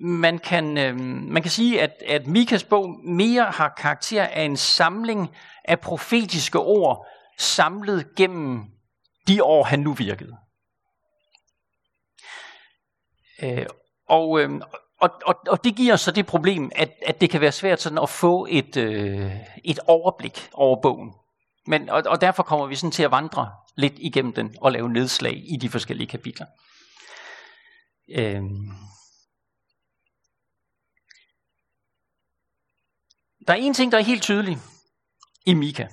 Man 0.00 0.38
kan, 0.38 0.78
øh, 0.78 0.96
man 1.00 1.42
kan 1.42 1.50
sige, 1.50 1.82
at, 1.82 2.02
at 2.06 2.26
Mikas 2.26 2.64
bog 2.64 2.88
mere 3.04 3.44
har 3.44 3.74
karakter 3.76 4.24
af 4.24 4.42
en 4.42 4.56
samling 4.56 5.28
af 5.64 5.80
profetiske 5.80 6.58
ord, 6.58 7.06
samlet 7.38 8.14
gennem 8.16 8.64
de 9.28 9.44
år, 9.44 9.64
han 9.64 9.80
nu 9.80 9.92
virkede. 9.92 10.36
Og, 14.08 14.40
og, 15.00 15.10
og, 15.26 15.34
og 15.48 15.64
det 15.64 15.76
giver 15.76 15.96
så 15.96 16.10
det 16.10 16.26
problem, 16.26 16.70
at, 16.74 16.92
at 17.06 17.20
det 17.20 17.30
kan 17.30 17.40
være 17.40 17.52
svært 17.52 17.80
sådan 17.80 17.98
at 17.98 18.08
få 18.08 18.46
et, 18.50 18.76
øh, 18.76 19.32
et 19.64 19.78
overblik 19.86 20.48
over 20.52 20.82
bogen. 20.82 21.12
Men, 21.66 21.88
og, 21.88 22.02
og 22.06 22.20
derfor 22.20 22.42
kommer 22.42 22.66
vi 22.66 22.76
sådan 22.76 22.90
til 22.90 23.02
at 23.02 23.10
vandre 23.10 23.52
lidt 23.76 23.94
igennem 23.96 24.32
den 24.32 24.56
og 24.60 24.72
lave 24.72 24.88
nedslag 24.88 25.42
i 25.46 25.56
de 25.56 25.68
forskellige 25.68 26.06
kapitler. 26.06 26.46
Øh, 28.10 28.42
der 33.46 33.52
er 33.52 33.58
en 33.58 33.74
ting, 33.74 33.92
der 33.92 33.98
er 33.98 34.02
helt 34.02 34.22
tydelig 34.22 34.58
i 35.46 35.54
Mika. 35.54 35.86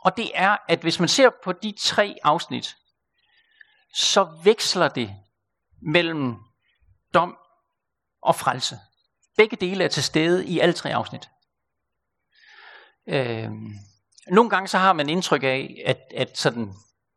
Og 0.00 0.16
det 0.16 0.30
er, 0.34 0.56
at 0.68 0.80
hvis 0.80 1.00
man 1.00 1.08
ser 1.08 1.30
på 1.44 1.52
de 1.52 1.74
tre 1.80 2.16
afsnit, 2.22 2.76
så 3.94 4.40
veksler 4.44 4.88
det 4.88 5.10
mellem 5.92 6.36
dom 7.14 7.36
og 8.24 8.34
frelse. 8.34 8.78
Begge 9.36 9.56
dele 9.56 9.84
er 9.84 9.88
til 9.88 10.02
stede 10.02 10.46
i 10.46 10.58
alle 10.58 10.72
tre 10.72 10.94
afsnit. 10.94 11.30
Øh, 13.08 13.50
nogle 14.28 14.50
gange 14.50 14.68
så 14.68 14.78
har 14.78 14.92
man 14.92 15.08
indtryk 15.08 15.42
af, 15.42 15.82
at, 15.86 15.98
at 16.16 16.38
sådan, 16.38 16.72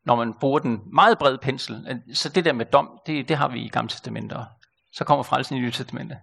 når 0.06 0.16
man 0.16 0.34
bruger 0.34 0.60
den 0.60 0.82
meget 0.94 1.18
brede 1.18 1.38
pensel, 1.38 2.02
så 2.14 2.30
det 2.30 2.46
der 2.46 2.54
med 2.54 2.66
dom, 2.66 3.00
det, 3.06 3.30
det 3.30 3.38
har 3.38 3.48
vi 3.48 3.60
i 3.60 3.70
Gamle 3.70 3.90
Testamentet, 3.90 4.48
så 4.94 5.04
kommer 5.04 5.24
frelsen 5.24 5.58
i 5.58 5.60
Nye 5.60 5.72
Testamentet. 5.72 6.18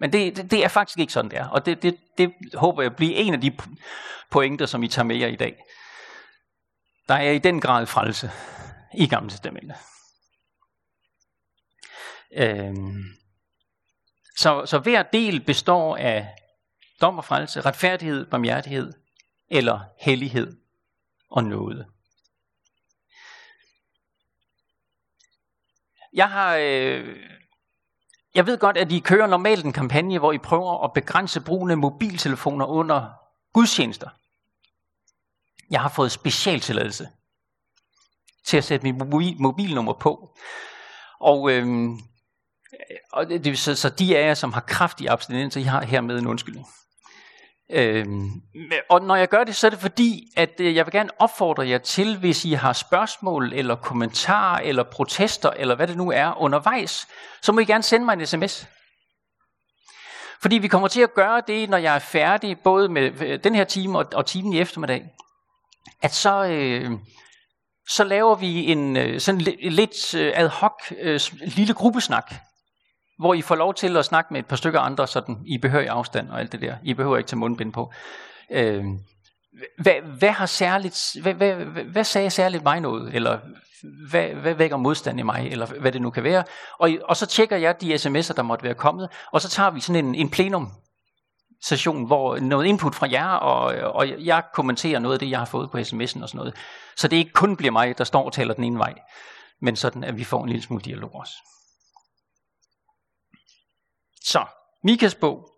Men 0.00 0.12
det, 0.12 0.36
det, 0.36 0.50
det 0.50 0.64
er 0.64 0.68
faktisk 0.68 0.98
ikke 0.98 1.12
sådan, 1.12 1.30
det 1.30 1.38
er. 1.38 1.48
Og 1.48 1.66
det, 1.66 1.82
det, 1.82 1.96
det 2.18 2.32
håber 2.54 2.82
jeg 2.82 2.96
bliver 2.96 3.16
en 3.16 3.34
af 3.34 3.40
de 3.40 3.56
pointer, 4.30 4.66
som 4.66 4.82
I 4.82 4.88
tager 4.88 5.06
med 5.06 5.16
jer 5.16 5.26
i 5.26 5.36
dag. 5.36 5.56
Der 7.08 7.14
er 7.14 7.30
i 7.30 7.38
den 7.38 7.60
grad 7.60 7.86
frelse 7.86 8.30
i 8.94 9.06
Gamle 9.06 9.30
Testamentet. 9.30 9.76
Øhm, 12.36 13.04
så, 14.36 14.66
så 14.66 14.78
hver 14.78 15.02
del 15.02 15.40
består 15.40 15.96
af 15.96 16.28
dom 17.00 17.18
og 17.18 17.24
frelse, 17.24 17.60
retfærdighed, 17.60 18.26
barmhjertighed 18.26 18.92
eller 19.48 19.80
hellighed 20.00 20.56
og 21.30 21.44
nåde. 21.44 21.86
Jeg 26.12 26.30
har, 26.30 26.56
øh, 26.56 27.16
jeg 28.34 28.46
ved 28.46 28.58
godt, 28.58 28.76
at 28.76 28.92
I 28.92 28.98
kører 28.98 29.26
normalt 29.26 29.64
en 29.64 29.72
kampagne, 29.72 30.18
hvor 30.18 30.32
I 30.32 30.38
prøver 30.38 30.84
at 30.84 30.92
begrænse 30.92 31.40
brugen 31.40 31.70
af 31.70 31.78
mobiltelefoner 31.78 32.66
under 32.66 33.10
gudstjenester. 33.52 34.08
Jeg 35.70 35.80
har 35.80 35.88
fået 35.88 36.12
specialtilladelse 36.12 37.08
til 38.44 38.56
at 38.56 38.64
sætte 38.64 38.92
mit 38.92 38.96
mobilnummer 39.40 39.92
på. 39.92 40.36
Og 41.20 41.50
øh, 41.50 41.66
og 43.12 43.28
det, 43.28 43.44
det, 43.44 43.58
så, 43.58 43.74
så 43.74 43.88
de 43.88 44.18
af 44.18 44.26
jer, 44.26 44.34
som 44.34 44.52
har 44.52 44.60
kraftig 44.60 45.08
abstinenser, 45.10 45.60
I 45.60 45.64
har 45.64 45.84
hermed 45.84 46.18
en 46.18 46.26
undskyldning. 46.26 46.66
Øhm, 47.70 48.30
og 48.90 49.02
når 49.02 49.16
jeg 49.16 49.28
gør 49.28 49.44
det, 49.44 49.56
så 49.56 49.66
er 49.66 49.70
det 49.70 49.78
fordi, 49.78 50.32
at 50.36 50.60
øh, 50.60 50.74
jeg 50.74 50.86
vil 50.86 50.92
gerne 50.92 51.10
opfordre 51.18 51.68
jer 51.68 51.78
til, 51.78 52.18
hvis 52.18 52.44
I 52.44 52.52
har 52.52 52.72
spørgsmål, 52.72 53.52
eller 53.52 53.76
kommentarer, 53.76 54.60
eller 54.60 54.82
protester, 54.82 55.50
eller 55.50 55.74
hvad 55.74 55.86
det 55.86 55.96
nu 55.96 56.10
er 56.10 56.40
undervejs, 56.40 57.08
så 57.42 57.52
må 57.52 57.60
I 57.60 57.64
gerne 57.64 57.82
sende 57.82 58.04
mig 58.04 58.12
en 58.12 58.26
sms. 58.26 58.68
Fordi 60.42 60.58
vi 60.58 60.68
kommer 60.68 60.88
til 60.88 61.00
at 61.00 61.14
gøre 61.14 61.42
det, 61.46 61.70
når 61.70 61.76
jeg 61.76 61.94
er 61.94 61.98
færdig, 61.98 62.58
både 62.58 62.88
med 62.88 63.22
øh, 63.22 63.44
den 63.44 63.54
her 63.54 63.64
time 63.64 63.98
og, 63.98 64.06
og 64.14 64.26
timen 64.26 64.52
i 64.52 64.60
eftermiddag, 64.60 65.04
at 66.02 66.14
så, 66.14 66.44
øh, 66.44 66.90
så 67.88 68.04
laver 68.04 68.34
vi 68.34 68.72
en 68.72 68.96
øh, 68.96 69.20
sådan 69.20 69.40
lidt 69.60 70.14
ad 70.14 70.48
hoc 70.48 70.92
øh, 71.00 71.20
lille 71.40 71.74
gruppesnak, 71.74 72.34
hvor 73.18 73.34
I 73.34 73.42
får 73.42 73.54
lov 73.54 73.74
til 73.74 73.96
at 73.96 74.04
snakke 74.04 74.32
med 74.32 74.40
et 74.40 74.46
par 74.46 74.56
stykker 74.56 74.80
andre, 74.80 75.06
sådan 75.06 75.38
i 75.46 75.58
behørig 75.58 75.88
afstand 75.88 76.30
og 76.30 76.40
alt 76.40 76.52
det 76.52 76.60
der. 76.60 76.76
I 76.82 76.94
behøver 76.94 77.16
ikke 77.16 77.28
tage 77.28 77.38
mundbind 77.38 77.72
på. 77.72 77.92
Øh, 78.50 78.84
hvad, 79.78 79.94
hvad, 80.18 80.30
har 80.30 80.46
særligt, 80.46 81.16
hvad, 81.22 81.34
hvad, 81.34 81.54
hvad, 81.54 81.84
hvad 81.84 82.04
sagde 82.04 82.30
særligt 82.30 82.64
mig 82.64 82.80
noget? 82.80 83.14
Eller 83.14 83.38
hvad, 84.10 84.28
hvad 84.28 84.54
vækker 84.54 84.76
modstand 84.76 85.20
i 85.20 85.22
mig? 85.22 85.48
Eller 85.50 85.66
hvad 85.66 85.92
det 85.92 86.02
nu 86.02 86.10
kan 86.10 86.24
være. 86.24 86.44
Og, 86.78 86.90
og 87.04 87.16
så 87.16 87.26
tjekker 87.26 87.56
jeg 87.56 87.80
de 87.80 87.94
sms'er, 87.94 88.32
der 88.32 88.42
måtte 88.42 88.64
være 88.64 88.74
kommet. 88.74 89.08
Og 89.32 89.40
så 89.40 89.48
tager 89.48 89.70
vi 89.70 89.80
sådan 89.80 90.04
en, 90.04 90.14
en 90.14 90.30
plenum 90.30 90.72
session, 91.62 92.06
hvor 92.06 92.38
noget 92.38 92.66
input 92.66 92.94
fra 92.94 93.08
jer, 93.10 93.28
og, 93.28 93.92
og 93.94 94.24
jeg 94.24 94.42
kommenterer 94.54 94.98
noget 94.98 95.14
af 95.14 95.18
det, 95.18 95.30
jeg 95.30 95.38
har 95.38 95.46
fået 95.46 95.70
på 95.70 95.78
sms'en 95.78 96.22
og 96.22 96.28
sådan 96.28 96.36
noget. 96.36 96.54
Så 96.96 97.08
det 97.08 97.16
ikke 97.16 97.32
kun 97.32 97.56
bliver 97.56 97.72
mig, 97.72 97.98
der 97.98 98.04
står 98.04 98.24
og 98.24 98.32
taler 98.32 98.54
den 98.54 98.64
ene 98.64 98.78
vej, 98.78 98.94
men 99.60 99.76
sådan, 99.76 100.04
at 100.04 100.18
vi 100.18 100.24
får 100.24 100.42
en 100.42 100.48
lille 100.48 100.62
smule 100.62 100.82
dialog 100.82 101.14
også. 101.14 101.32
Så, 104.24 104.46
Mikas 104.82 105.14
bog 105.14 105.50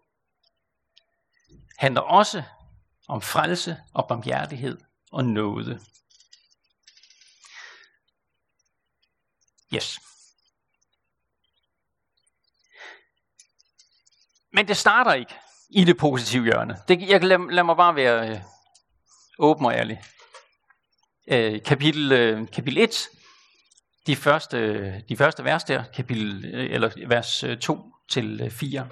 handler 1.78 2.00
også 2.00 2.42
om 3.08 3.22
frelse 3.22 3.76
og 3.94 4.08
barmhjertighed 4.08 4.78
og 5.12 5.24
nåde. 5.24 5.80
Yes. 9.74 10.00
Men 14.52 14.68
det 14.68 14.76
starter 14.76 15.12
ikke 15.14 15.34
i 15.70 15.84
det 15.84 15.96
positive 15.96 16.44
hjørne. 16.44 16.76
Det, 16.88 17.08
jeg 17.08 17.24
lad, 17.24 17.52
lad 17.52 17.62
mig 17.62 17.76
bare 17.76 17.96
være 17.96 18.30
øh, 18.30 18.40
åben 19.38 19.66
og 19.66 19.72
ærlig. 19.72 20.02
Øh, 21.28 21.62
kapitel, 21.62 22.12
øh, 22.12 22.48
kapitel 22.48 22.78
1, 22.78 23.08
de 24.06 24.16
første, 24.16 24.58
øh, 24.58 25.02
de 25.08 25.16
første 25.16 25.44
vers 25.44 25.64
der, 25.64 25.84
kapitel, 25.94 26.44
øh, 26.54 26.72
eller 26.72 27.08
vers 27.08 27.44
øh, 27.44 27.58
2 27.58 27.95
til 28.08 28.40
øh, 28.44 28.50
4. 28.50 28.88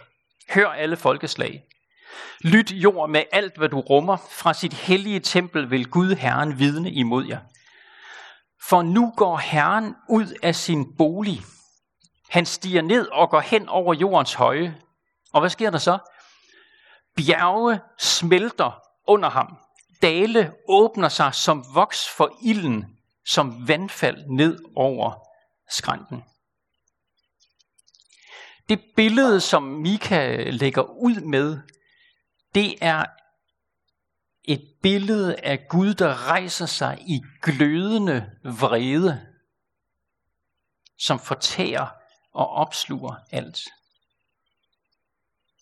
Hør 0.51 0.69
alle 0.69 0.97
folkeslag. 0.97 1.65
Lyt 2.41 2.73
jord 2.73 3.11
med 3.11 3.23
alt, 3.33 3.57
hvad 3.59 3.69
du 3.69 3.81
rummer. 3.81 4.17
Fra 4.17 4.55
sit 4.55 4.73
hellige 4.73 5.21
tempel 5.21 5.71
vil 5.71 5.91
Gud 5.91 6.15
Herren 6.15 6.59
vidne 6.59 6.91
imod 6.91 7.27
jer. 7.27 7.41
For 8.69 8.83
nu 8.83 9.13
går 9.17 9.37
Herren 9.37 9.95
ud 10.09 10.27
af 10.43 10.55
sin 10.55 10.97
bolig. 10.97 11.41
Han 12.31 12.47
stiger 12.47 12.83
ned 12.83 13.09
og 13.09 13.31
går 13.31 13.41
hen 13.41 13.69
over 13.69 13.95
jordens 13.95 14.35
høje. 14.35 14.77
Og 15.33 15.41
hvad 15.41 15.51
sker 15.51 15.71
der 15.71 15.79
så? 15.79 15.99
Bjerge 17.17 17.81
smelter 17.99 18.81
under 19.07 19.31
ham. 19.31 19.57
Dale 20.03 20.53
åbner 20.69 21.09
sig 21.09 21.35
som 21.35 21.65
voks 21.75 22.09
for 22.17 22.39
ilden, 22.43 22.85
som 23.27 23.69
vandfald 23.69 24.27
ned 24.27 24.59
over 24.77 25.13
skrænten. 25.71 26.25
Det 28.69 28.85
billede, 28.97 29.41
som 29.41 29.63
Mika 29.63 30.51
lægger 30.51 30.83
ud 30.83 31.21
med, 31.21 31.59
det 32.55 32.79
er 32.81 33.05
et 34.45 34.75
billede 34.83 35.41
af 35.41 35.67
Gud, 35.69 35.95
der 35.95 36.29
rejser 36.29 36.67
sig 36.67 36.99
i 37.01 37.21
glødende 37.43 38.39
vrede, 38.43 39.35
som 40.99 41.19
fortærer 41.19 41.87
og 42.33 42.49
opsluger 42.49 43.15
alt. 43.31 43.61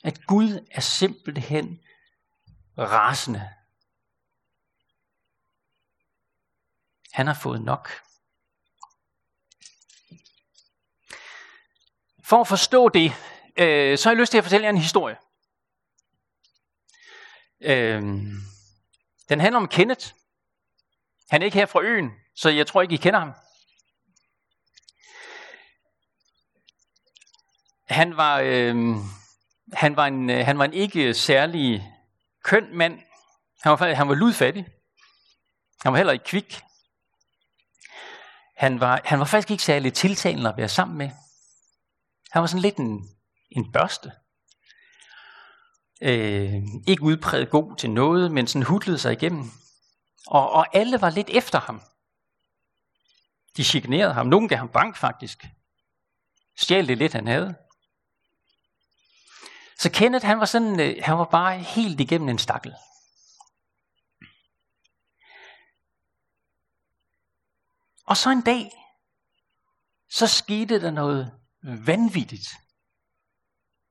At 0.05 0.27
Gud 0.27 0.67
er 0.71 0.81
simpelthen 0.81 1.81
rasende. 2.79 3.51
Han 7.13 7.27
har 7.27 7.35
fået 7.35 7.63
nok. 7.63 7.89
For 12.33 12.41
at 12.41 12.49
forstå 12.49 12.89
det, 12.89 13.12
øh, 13.57 13.99
så 13.99 14.09
har 14.09 14.15
jeg 14.15 14.21
lyst 14.21 14.31
til 14.31 14.39
at 14.39 14.45
fortælle 14.45 14.65
jer 14.65 14.71
en 14.71 14.79
historie. 14.79 15.17
Øh, 17.61 18.03
den 19.29 19.41
handler 19.41 19.57
om 19.57 19.69
Kenneth. 19.69 20.07
Han 21.31 21.43
er 21.43 21.47
ikke 21.47 21.59
her 21.59 21.67
fra 21.67 21.83
øen, 21.83 22.11
så 22.37 22.49
jeg 22.49 22.67
tror 22.67 22.83
ikke, 22.83 22.95
I 22.95 22.97
kender 22.97 23.19
ham. 23.19 23.33
Han 27.89 28.17
var, 28.17 28.41
øh, 28.41 28.77
han 29.73 29.97
var, 29.97 30.07
en, 30.07 30.31
øh, 30.31 30.45
han 30.45 30.59
var 30.59 30.65
en 30.65 30.75
ikke 30.75 31.15
særlig 31.15 31.93
køn 32.45 32.77
mand. 32.77 32.99
Han 33.62 33.71
var, 33.71 33.95
han 33.95 34.09
var 34.09 34.15
ludfattig. 34.15 34.67
Han 35.83 35.93
var 35.93 35.97
heller 35.97 36.12
ikke 36.12 36.25
kvik. 36.25 36.61
Han 38.57 38.81
var, 38.81 39.01
han 39.05 39.19
var 39.19 39.25
faktisk 39.25 39.51
ikke 39.51 39.62
særlig 39.62 39.95
tiltalende 39.95 40.51
at 40.51 40.57
være 40.57 40.69
sammen 40.69 40.99
med. 40.99 41.11
Han 42.33 42.41
var 42.41 42.47
sådan 42.47 42.62
lidt 42.62 42.77
en, 42.77 43.09
en 43.51 43.73
børste. 43.73 44.12
Øh, 46.03 46.62
ikke 46.89 47.03
udpræget 47.03 47.51
god 47.51 47.77
til 47.77 47.91
noget, 47.91 48.33
men 48.33 48.47
sådan 48.47 48.67
hudlede 48.67 48.99
sig 48.99 49.12
igennem. 49.12 49.51
Og, 50.27 50.51
og 50.53 50.77
alle 50.77 51.01
var 51.01 51.11
lidt 51.11 51.31
efter 51.31 51.61
ham. 51.61 51.83
De 53.57 53.65
chikanerede 53.65 54.15
ham. 54.15 54.27
Nogen 54.27 54.49
gav 54.49 54.59
ham 54.59 54.69
bank 54.69 54.97
faktisk. 54.97 55.45
Stjal 56.57 56.89
det 56.89 56.99
lidt, 56.99 57.12
han 57.12 57.27
havde. 57.27 57.55
Så 59.79 59.91
Kenneth, 59.91 60.27
han 60.27 60.39
var, 60.41 60.45
sådan, 60.47 60.81
øh, 60.81 60.97
han 61.03 61.19
var 61.19 61.25
bare 61.25 61.59
helt 61.59 62.01
igennem 62.01 62.29
en 62.29 62.39
stakkel. 62.39 62.75
Og 68.07 68.17
så 68.17 68.31
en 68.31 68.43
dag, 68.43 68.71
så 70.11 70.27
skete 70.27 70.81
der 70.81 70.91
noget 70.91 71.42
vanvittigt 71.62 72.49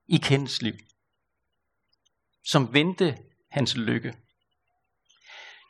i 0.06 0.16
Kens 0.16 0.62
liv, 0.62 0.74
som 2.44 2.72
vendte 2.74 3.18
hans 3.50 3.76
lykke. 3.76 4.18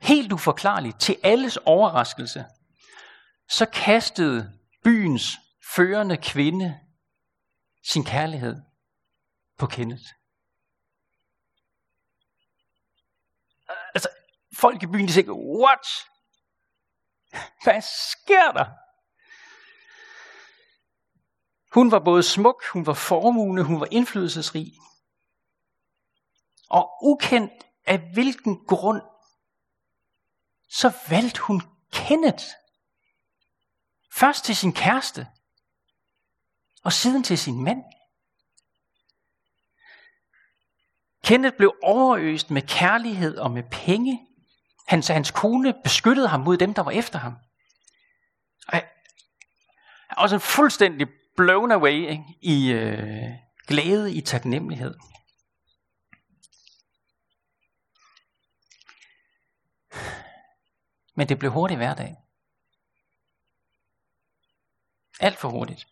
Helt 0.03 0.33
uforklarligt, 0.33 1.01
til 1.01 1.17
alles 1.23 1.57
overraskelse, 1.57 2.45
så 3.49 3.67
kastede 3.67 4.61
byens 4.85 5.37
førende 5.75 6.17
kvinde 6.17 6.81
sin 7.85 8.05
kærlighed 8.05 8.63
på 9.59 9.67
Kenneth. 9.67 10.05
Altså, 13.95 14.09
folk 14.57 14.83
i 14.83 14.87
byen, 14.87 15.09
de 15.09 15.13
siger, 15.13 15.33
what? 15.33 15.87
Hvad 17.65 17.83
sker 17.83 18.53
der? 18.53 18.67
Hun 21.75 21.91
var 21.91 21.99
både 21.99 22.23
smuk, 22.23 22.65
hun 22.73 22.87
var 22.87 22.95
formugende, 22.95 23.63
hun 23.63 23.81
var 23.81 23.89
indflydelsesrig. 23.91 24.73
Og 26.71 26.91
ukendt 27.03 27.53
af 27.87 27.99
hvilken 28.13 28.67
grund, 28.67 29.03
så 30.71 30.93
valgte 31.09 31.41
hun 31.41 31.63
Kenneth. 31.93 32.45
Først 34.13 34.45
til 34.45 34.57
sin 34.57 34.73
kæreste, 34.73 35.27
og 36.85 36.93
siden 36.93 37.23
til 37.23 37.39
sin 37.39 37.65
mand. 37.65 37.85
Kenneth 41.25 41.57
blev 41.57 41.75
overøst 41.83 42.51
med 42.51 42.63
kærlighed 42.63 43.39
og 43.39 43.51
med 43.51 43.63
penge. 43.71 44.27
Hans, 44.87 45.09
hans 45.09 45.31
kone 45.31 45.75
beskyttede 45.83 46.29
ham 46.29 46.41
mod 46.41 46.57
dem, 46.57 46.75
der 46.75 46.83
var 46.83 46.91
efter 46.91 47.19
ham. 47.19 47.37
Og 48.69 48.83
også 50.17 50.37
en 50.37 50.41
fuldstændig 50.41 51.09
blown 51.37 51.73
away 51.73 52.11
ikke? 52.11 52.25
i 52.41 52.73
øh, 52.73 53.29
glæde, 53.67 54.15
i 54.15 54.21
taknemmelighed. 54.21 54.95
Men 61.17 61.29
det 61.29 61.39
blev 61.39 61.51
hurtigt 61.51 61.79
hverdag. 61.79 62.17
Alt 65.21 65.39
for 65.39 65.49
hurtigt. 65.49 65.87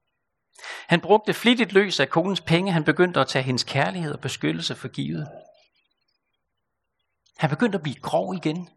Han 0.88 1.00
brugte 1.00 1.34
flittigt 1.34 1.72
løs 1.72 2.00
af 2.00 2.08
konens 2.08 2.40
penge. 2.40 2.72
Han 2.72 2.84
begyndte 2.84 3.20
at 3.20 3.28
tage 3.28 3.42
hendes 3.42 3.64
kærlighed 3.64 4.12
og 4.12 4.20
beskyttelse 4.20 4.74
for 4.74 4.88
givet. 4.88 5.28
Han 7.38 7.50
begyndte 7.50 7.76
at 7.76 7.82
blive 7.82 8.00
grov 8.00 8.34
igen. 8.34 8.68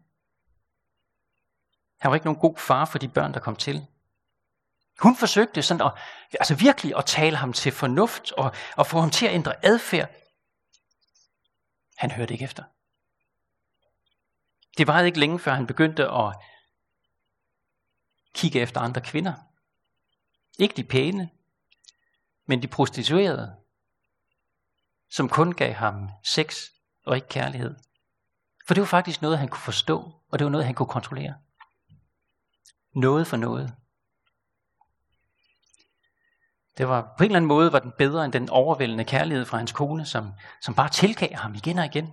Han 2.00 2.10
var 2.10 2.14
ikke 2.14 2.26
nogen 2.26 2.40
god 2.40 2.56
far 2.56 2.84
for 2.84 2.98
de 2.98 3.08
børn, 3.08 3.34
der 3.34 3.40
kom 3.40 3.56
til. 3.56 3.86
Hun 5.00 5.16
forsøgte 5.16 5.62
sådan 5.62 5.86
at, 5.86 5.92
altså 6.32 6.54
virkelig 6.54 6.96
at 6.96 7.06
tale 7.06 7.36
ham 7.36 7.52
til 7.52 7.72
fornuft 7.72 8.32
og, 8.32 8.52
og 8.76 8.86
få 8.86 9.00
ham 9.00 9.10
til 9.10 9.26
at 9.26 9.34
ændre 9.34 9.64
adfærd. 9.64 10.10
Han 11.96 12.10
hørte 12.10 12.32
ikke 12.34 12.44
efter. 12.44 12.64
Det 14.78 14.86
var 14.86 15.00
ikke 15.00 15.20
længe 15.20 15.38
før 15.38 15.54
han 15.54 15.66
begyndte 15.66 16.08
at 16.10 16.36
kigge 18.34 18.60
efter 18.60 18.80
andre 18.80 19.00
kvinder. 19.00 19.34
Ikke 20.58 20.76
de 20.76 20.84
pæne, 20.84 21.30
men 22.46 22.62
de 22.62 22.68
prostituerede, 22.68 23.56
som 25.10 25.28
kun 25.28 25.52
gav 25.52 25.72
ham 25.72 26.10
sex 26.24 26.64
og 27.06 27.16
ikke 27.16 27.28
kærlighed. 27.28 27.76
For 28.66 28.74
det 28.74 28.80
var 28.80 28.86
faktisk 28.86 29.22
noget, 29.22 29.38
han 29.38 29.48
kunne 29.48 29.60
forstå, 29.60 30.12
og 30.28 30.38
det 30.38 30.44
var 30.44 30.50
noget, 30.50 30.66
han 30.66 30.74
kunne 30.74 30.88
kontrollere. 30.88 31.34
Noget 32.94 33.26
for 33.26 33.36
noget. 33.36 33.76
Det 36.78 36.88
var 36.88 37.14
på 37.18 37.24
en 37.24 37.30
eller 37.30 37.36
anden 37.36 37.48
måde 37.48 37.72
var 37.72 37.78
den 37.78 37.92
bedre 37.98 38.24
end 38.24 38.32
den 38.32 38.50
overvældende 38.50 39.04
kærlighed 39.04 39.44
fra 39.44 39.58
hans 39.58 39.72
kone, 39.72 40.06
som, 40.06 40.32
som 40.62 40.74
bare 40.74 40.88
tilgav 40.88 41.34
ham 41.34 41.54
igen 41.54 41.78
og 41.78 41.84
igen, 41.84 42.12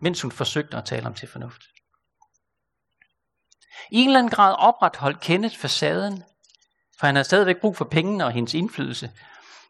mens 0.00 0.22
hun 0.22 0.32
forsøgte 0.32 0.76
at 0.76 0.84
tale 0.84 1.02
ham 1.02 1.14
til 1.14 1.28
fornuft. 1.28 1.62
I 3.90 3.96
en 3.96 4.08
eller 4.08 4.18
anden 4.18 4.30
grad 4.30 4.54
opretholdt 4.58 5.20
Kenneth 5.20 5.56
facaden, 5.56 6.24
for 6.98 7.06
han 7.06 7.14
havde 7.14 7.24
stadigvæk 7.24 7.60
brug 7.60 7.76
for 7.76 7.84
pengene 7.84 8.24
og 8.24 8.32
hendes 8.32 8.54
indflydelse, 8.54 9.10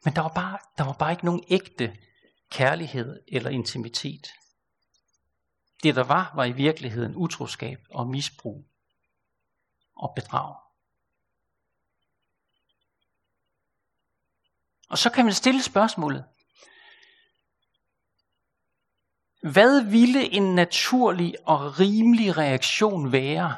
men 0.05 0.14
der 0.14 0.21
var 0.21 0.29
bare, 0.29 0.59
der 0.79 0.85
var 0.85 0.92
bare 0.92 1.12
ikke 1.12 1.25
nogen 1.25 1.45
ægte 1.49 1.97
kærlighed 2.51 3.21
eller 3.29 3.51
intimitet. 3.51 4.27
Det 5.83 5.97
der 5.97 6.05
var, 6.05 6.33
var 6.35 6.45
i 6.45 6.53
virkeligheden 6.53 7.16
utroskab 7.16 7.79
og 7.90 8.07
misbrug 8.07 8.64
og 9.97 10.12
bedrag. 10.16 10.62
Og 14.92 14.98
så 14.98 15.11
kan 15.11 15.24
man 15.24 15.35
stille 15.35 15.62
spørgsmålet. 15.62 16.24
Hvad 19.42 19.85
ville 19.85 20.33
en 20.33 20.55
naturlig 20.55 21.35
og 21.46 21.81
rimelig 21.81 22.37
reaktion 22.37 23.12
være 23.12 23.57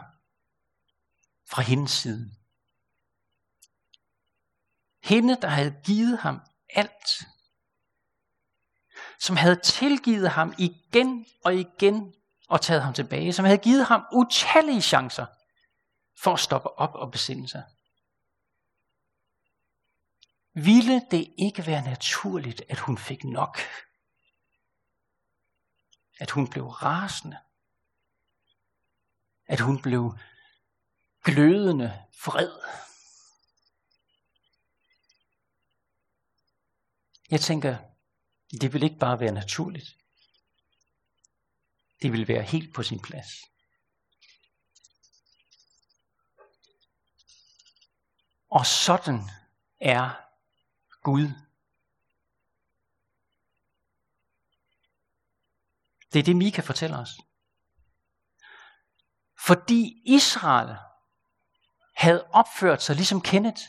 fra 1.51 1.63
hendes 1.63 1.91
side? 1.91 2.31
Hende, 5.03 5.37
der 5.43 5.49
havde 5.49 5.75
givet 5.85 6.19
ham 6.19 6.41
alt. 6.69 7.27
Som 9.21 9.37
havde 9.37 9.61
tilgivet 9.61 10.31
ham 10.31 10.55
igen 10.59 11.27
og 11.45 11.55
igen 11.55 12.15
og 12.49 12.61
taget 12.61 12.83
ham 12.83 12.95
tilbage. 12.95 13.33
Som 13.33 13.45
havde 13.45 13.59
givet 13.59 13.87
ham 13.87 14.05
utallige 14.13 14.83
chancer 14.83 15.27
for 16.23 16.33
at 16.33 16.41
stoppe 16.41 16.79
op 16.79 16.95
og 16.95 17.13
besinde 17.13 17.49
sig. 17.49 17.63
Ville 20.55 21.07
det 21.11 21.35
ikke 21.39 21.67
være 21.67 21.83
naturligt, 21.83 22.63
at 22.69 22.79
hun 22.79 22.99
fik 22.99 23.25
nok? 23.25 23.59
At 26.19 26.31
hun 26.31 26.51
blev 26.51 26.67
rasende? 26.67 27.39
At 29.47 29.61
hun 29.61 29.83
blev 29.83 30.19
glødende 31.25 32.07
vred? 32.25 32.61
Jeg 37.31 37.41
tænker, 37.41 37.79
det 38.61 38.73
vil 38.73 38.83
ikke 38.83 38.99
bare 38.99 39.21
være 39.21 39.33
naturligt. 39.33 39.99
Det 42.03 42.13
vil 42.13 42.29
være 42.29 42.43
helt 42.43 42.75
på 42.75 42.83
sin 42.83 43.01
plads. 43.01 43.29
Og 48.49 48.67
sådan 48.67 49.21
er 49.81 50.24
Gud. 51.05 51.29
Det 56.13 56.19
er 56.19 56.23
det, 56.23 56.37
Mika 56.37 56.61
fortæller 56.61 56.99
os. 56.99 57.11
Fordi 59.47 60.03
Israel 60.07 60.77
havde 61.97 62.27
opført 62.27 62.83
sig 62.83 62.97
ligesom 62.97 63.21
Kenneth, 63.21 63.63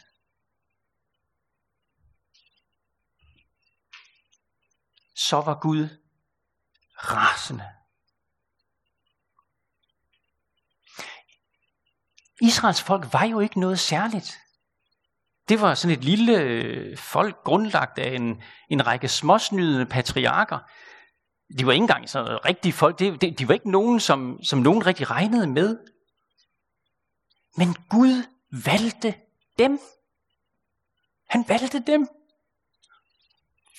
så 5.16 5.42
var 5.42 5.60
Gud 5.60 5.90
rasende. 6.98 7.72
Israels 12.42 12.82
folk 12.82 13.14
var 13.14 13.24
jo 13.24 13.40
ikke 13.40 13.60
noget 13.60 13.80
særligt. 13.80 14.45
Det 15.50 15.62
var 15.62 15.76
sådan 15.76 15.98
et 15.98 16.04
lille 16.04 16.38
øh, 16.38 16.98
folk 16.98 17.44
grundlagt 17.44 18.00
af 18.00 18.16
en, 18.16 18.42
en 18.70 18.88
række 18.88 19.08
småsnydende 19.08 19.86
patriarker. 19.86 20.60
De 21.60 21.66
var 21.66 21.72
ikke 21.72 21.84
engang 21.84 22.10
så 22.10 22.40
rigtige 22.46 22.74
folk. 22.74 23.00
De, 23.00 23.18
de, 23.18 23.32
de 23.32 23.48
var 23.48 23.54
ikke 23.54 23.72
nogen, 23.72 24.00
som, 24.00 24.44
som 24.44 24.60
nogen 24.60 24.86
rigtig 24.86 25.10
regnede 25.10 25.48
med. 25.48 25.78
Men 27.58 27.76
Gud 27.90 28.24
valgte 28.66 29.16
dem. 29.60 29.80
Han 31.30 31.46
valgte 31.48 31.80
dem. 31.80 32.08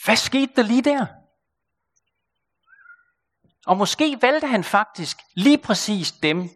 Hvad 0.05 0.17
skete 0.17 0.53
der 0.57 0.63
lige 0.63 0.83
der? 0.83 1.07
Og 3.67 3.77
måske 3.77 4.19
valgte 4.23 4.47
han 4.47 4.65
faktisk 4.65 5.19
lige 5.35 5.59
præcis 5.59 6.13
dem, 6.13 6.49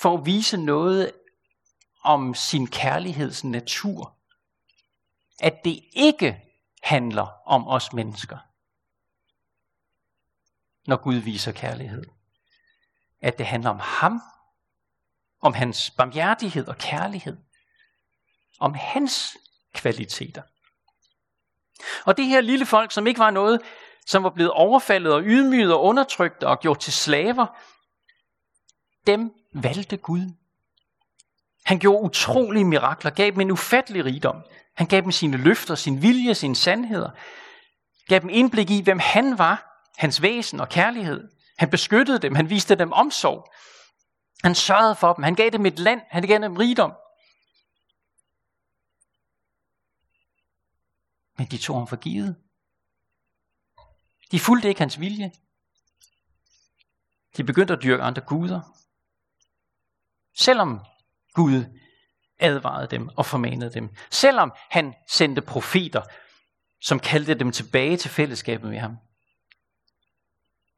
for 0.00 0.18
at 0.18 0.26
vise 0.26 0.56
noget 0.56 1.12
om 2.04 2.34
sin 2.34 2.66
kærligheds 2.66 3.44
natur. 3.44 4.16
At 5.40 5.64
det 5.64 5.84
ikke 5.92 6.42
handler 6.82 7.26
om 7.46 7.68
os 7.68 7.92
mennesker, 7.92 8.38
når 10.86 10.96
Gud 10.96 11.14
viser 11.14 11.52
kærlighed. 11.52 12.04
At 13.20 13.38
det 13.38 13.46
handler 13.46 13.70
om 13.70 13.78
ham, 13.78 14.22
om 15.40 15.54
hans 15.54 15.90
barmhjertighed 15.90 16.68
og 16.68 16.78
kærlighed, 16.78 17.36
om 18.60 18.74
hans 18.74 19.36
kvaliteter. 19.74 20.42
Og 22.04 22.16
det 22.16 22.26
her 22.26 22.40
lille 22.40 22.66
folk, 22.66 22.92
som 22.92 23.06
ikke 23.06 23.18
var 23.18 23.30
noget, 23.30 23.60
som 24.06 24.22
var 24.22 24.30
blevet 24.30 24.52
overfaldet 24.52 25.12
og 25.12 25.22
ydmyget 25.24 25.74
og 25.74 25.82
undertrykt 25.82 26.42
og 26.42 26.60
gjort 26.60 26.80
til 26.80 26.92
slaver, 26.92 27.46
dem 29.06 29.34
valgte 29.54 29.96
Gud. 29.96 30.41
Han 31.64 31.78
gjorde 31.78 32.04
utrolige 32.04 32.64
mirakler, 32.64 33.10
gav 33.10 33.30
dem 33.30 33.40
en 33.40 33.50
ufattelig 33.50 34.04
rigdom. 34.04 34.36
Han 34.74 34.86
gav 34.86 35.00
dem 35.00 35.12
sine 35.12 35.36
løfter, 35.36 35.74
sin 35.74 36.02
vilje, 36.02 36.34
sine 36.34 36.56
sandheder. 36.56 37.10
Gav 38.08 38.20
dem 38.20 38.28
indblik 38.28 38.70
i, 38.70 38.82
hvem 38.82 38.98
han 38.98 39.38
var, 39.38 39.88
hans 39.96 40.22
væsen 40.22 40.60
og 40.60 40.68
kærlighed. 40.68 41.28
Han 41.58 41.70
beskyttede 41.70 42.18
dem, 42.18 42.34
han 42.34 42.50
viste 42.50 42.74
dem 42.74 42.92
omsorg. 42.92 43.52
Han 44.44 44.54
sørgede 44.54 44.94
for 44.94 45.12
dem, 45.12 45.24
han 45.24 45.34
gav 45.34 45.50
dem 45.50 45.66
et 45.66 45.78
land, 45.78 46.00
han 46.10 46.22
gav 46.22 46.38
dem 46.38 46.56
rigdom. 46.56 46.92
Men 51.38 51.46
de 51.46 51.58
tog 51.58 51.76
ham 51.76 51.86
for 51.86 51.96
givet. 51.96 52.36
De 54.30 54.40
fulgte 54.40 54.68
ikke 54.68 54.80
hans 54.80 55.00
vilje. 55.00 55.32
De 57.36 57.44
begyndte 57.44 57.74
at 57.74 57.82
dyrke 57.82 58.02
andre 58.02 58.22
guder. 58.22 58.60
Selvom 60.34 60.80
Gud 61.34 61.64
advarede 62.38 62.86
dem 62.90 63.08
og 63.16 63.26
formanede 63.26 63.72
dem. 63.72 63.88
Selvom 64.10 64.52
han 64.70 64.94
sendte 65.10 65.42
profeter, 65.42 66.02
som 66.80 67.00
kaldte 67.00 67.34
dem 67.34 67.52
tilbage 67.52 67.96
til 67.96 68.10
fællesskabet 68.10 68.70
med 68.70 68.78
ham. 68.78 68.96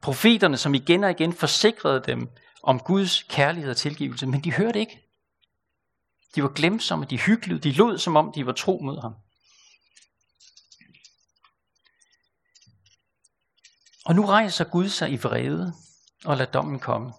Profeterne, 0.03 0.57
som 0.57 0.75
igen 0.75 1.05
og 1.05 1.11
igen 1.11 1.33
forsikrede 1.33 2.03
dem 2.07 2.29
om 2.63 2.81
Guds 2.81 3.23
kærlighed 3.23 3.71
og 3.71 3.77
tilgivelse, 3.77 4.27
men 4.27 4.45
de 4.45 4.53
hørte 4.53 4.81
ikke. 4.81 5.01
De 6.35 6.43
var 6.43 6.49
glemsomme, 6.49 7.05
de 7.05 7.19
hyggede, 7.19 7.59
de 7.59 7.73
lod 7.73 7.99
som 7.99 8.17
om 8.17 8.33
de 8.33 8.47
var 8.47 8.53
tro 8.53 8.81
mod 8.83 9.01
ham. 9.01 9.15
Og 14.07 14.15
nu 14.15 14.27
rejser 14.27 14.65
Gud 14.65 14.89
sig 14.89 15.13
i 15.13 15.17
vrede 15.17 15.73
og 16.25 16.37
lader 16.37 16.51
dommen 16.51 16.81
komme. 16.81 17.13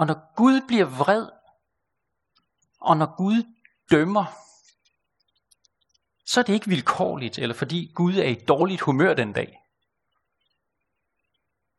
Og 0.00 0.06
når 0.06 0.34
Gud 0.36 0.60
bliver 0.66 0.84
vred, 0.84 1.28
og 2.80 2.96
når 2.96 3.16
Gud 3.16 3.54
dømmer, 3.90 4.24
så 6.26 6.40
er 6.40 6.44
det 6.44 6.52
ikke 6.52 6.68
vilkårligt, 6.68 7.38
eller 7.38 7.54
fordi 7.54 7.92
Gud 7.94 8.14
er 8.14 8.24
i 8.28 8.34
dårligt 8.34 8.80
humør 8.80 9.14
den 9.14 9.32
dag. 9.32 9.58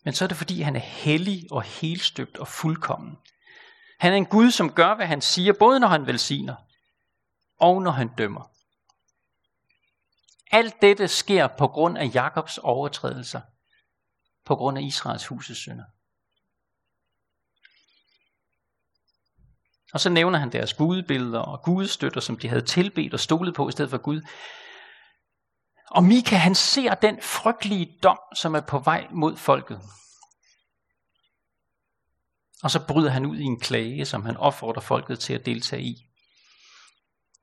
Men 0.03 0.13
så 0.13 0.23
er 0.23 0.27
det 0.27 0.38
fordi, 0.38 0.62
han 0.62 0.75
er 0.75 0.79
hellig 0.79 1.47
og 1.51 1.63
helstøbt 1.63 2.38
og 2.38 2.47
fuldkommen. 2.47 3.17
Han 3.99 4.13
er 4.13 4.17
en 4.17 4.25
Gud, 4.25 4.51
som 4.51 4.73
gør, 4.73 4.95
hvad 4.95 5.05
han 5.05 5.21
siger, 5.21 5.53
både 5.60 5.79
når 5.79 5.88
han 5.88 6.07
velsigner 6.07 6.55
og 7.60 7.81
når 7.81 7.91
han 7.91 8.15
dømmer. 8.15 8.51
Alt 10.51 10.81
dette 10.81 11.07
sker 11.07 11.47
på 11.47 11.67
grund 11.67 11.97
af 11.97 12.12
Jakobs 12.13 12.57
overtrædelser, 12.57 13.41
på 14.45 14.55
grund 14.55 14.77
af 14.77 14.81
Israels 14.81 15.27
husets 15.27 15.60
synder. 15.60 15.86
Og 19.93 19.99
så 19.99 20.10
nævner 20.10 20.39
han 20.39 20.51
deres 20.51 20.73
gudebilleder 20.73 21.39
og 21.39 21.62
gudstøtter, 21.63 22.21
som 22.21 22.38
de 22.38 22.47
havde 22.47 22.65
tilbedt 22.65 23.13
og 23.13 23.19
stolet 23.19 23.56
på 23.56 23.69
i 23.69 23.71
stedet 23.71 23.91
for 23.91 23.97
Gud. 23.97 24.21
Og 25.91 26.04
Mika 26.04 26.36
han 26.36 26.56
ser 26.56 26.93
den 26.95 27.21
frygtelige 27.21 27.97
dom, 28.04 28.19
som 28.36 28.56
er 28.56 28.62
på 28.62 28.80
vej 28.80 29.08
mod 29.12 29.38
folket. 29.38 29.82
Og 32.63 32.71
så 32.71 32.88
bryder 32.88 33.10
han 33.10 33.25
ud 33.25 33.38
i 33.38 33.43
en 33.43 33.60
klage, 33.60 34.06
som 34.06 34.25
han 34.25 34.38
opfordrer 34.38 34.82
folket 34.82 35.19
til 35.19 35.34
at 35.34 35.45
deltage 35.45 35.84
i. 35.84 35.95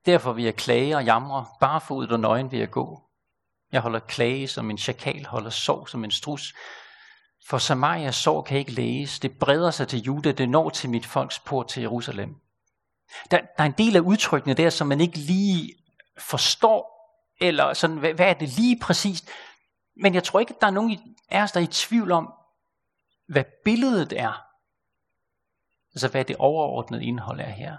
Derfor 0.05 0.33
vil 0.33 0.43
jeg 0.43 0.55
klage 0.55 0.95
og 0.95 1.05
jamre, 1.05 1.45
barefodet 1.59 2.11
og 2.11 2.19
nøgen 2.19 2.51
vil 2.51 2.59
jeg 2.59 2.69
gå. 2.69 3.03
Jeg 3.71 3.81
holder 3.81 3.99
klage 3.99 4.47
som 4.47 4.69
en 4.69 4.77
chakal, 4.77 5.25
holder 5.25 5.49
sorg 5.49 5.89
som 5.89 6.03
en 6.03 6.11
strus. 6.11 6.53
For 7.47 7.57
Samarias 7.57 8.15
sorg 8.15 8.45
kan 8.45 8.57
ikke 8.57 8.71
læges. 8.71 9.19
Det 9.19 9.39
breder 9.39 9.71
sig 9.71 9.87
til 9.87 10.01
Juda, 10.01 10.31
det 10.31 10.49
når 10.49 10.69
til 10.69 10.89
mit 10.89 11.05
folks 11.05 11.39
port 11.39 11.67
til 11.67 11.81
Jerusalem. 11.81 12.35
Der, 13.31 13.37
der 13.37 13.63
er 13.63 13.65
en 13.65 13.75
del 13.77 13.95
af 13.95 13.99
udtrykkene 13.99 14.53
der, 14.53 14.69
som 14.69 14.87
man 14.87 15.01
ikke 15.01 15.17
lige 15.17 15.73
forstår, 16.17 16.99
eller 17.41 17.73
sådan, 17.73 17.97
hvad, 17.97 18.13
hvad 18.13 18.29
er 18.29 18.33
det 18.33 18.49
lige 18.49 18.79
præcist? 18.79 19.29
Men 19.95 20.13
jeg 20.13 20.23
tror 20.23 20.39
ikke, 20.39 20.53
at 20.53 20.61
der 20.61 20.67
er 20.67 20.71
nogen 20.71 21.15
af 21.29 21.41
os, 21.41 21.51
der 21.51 21.59
er 21.59 21.63
i 21.63 21.67
tvivl 21.67 22.11
om, 22.11 22.33
hvad 23.27 23.43
billedet 23.65 24.13
er. 24.19 24.45
Altså 25.93 26.07
hvad 26.07 26.25
det 26.25 26.35
overordnede 26.35 27.05
indhold 27.05 27.39
er 27.39 27.49
her. 27.49 27.77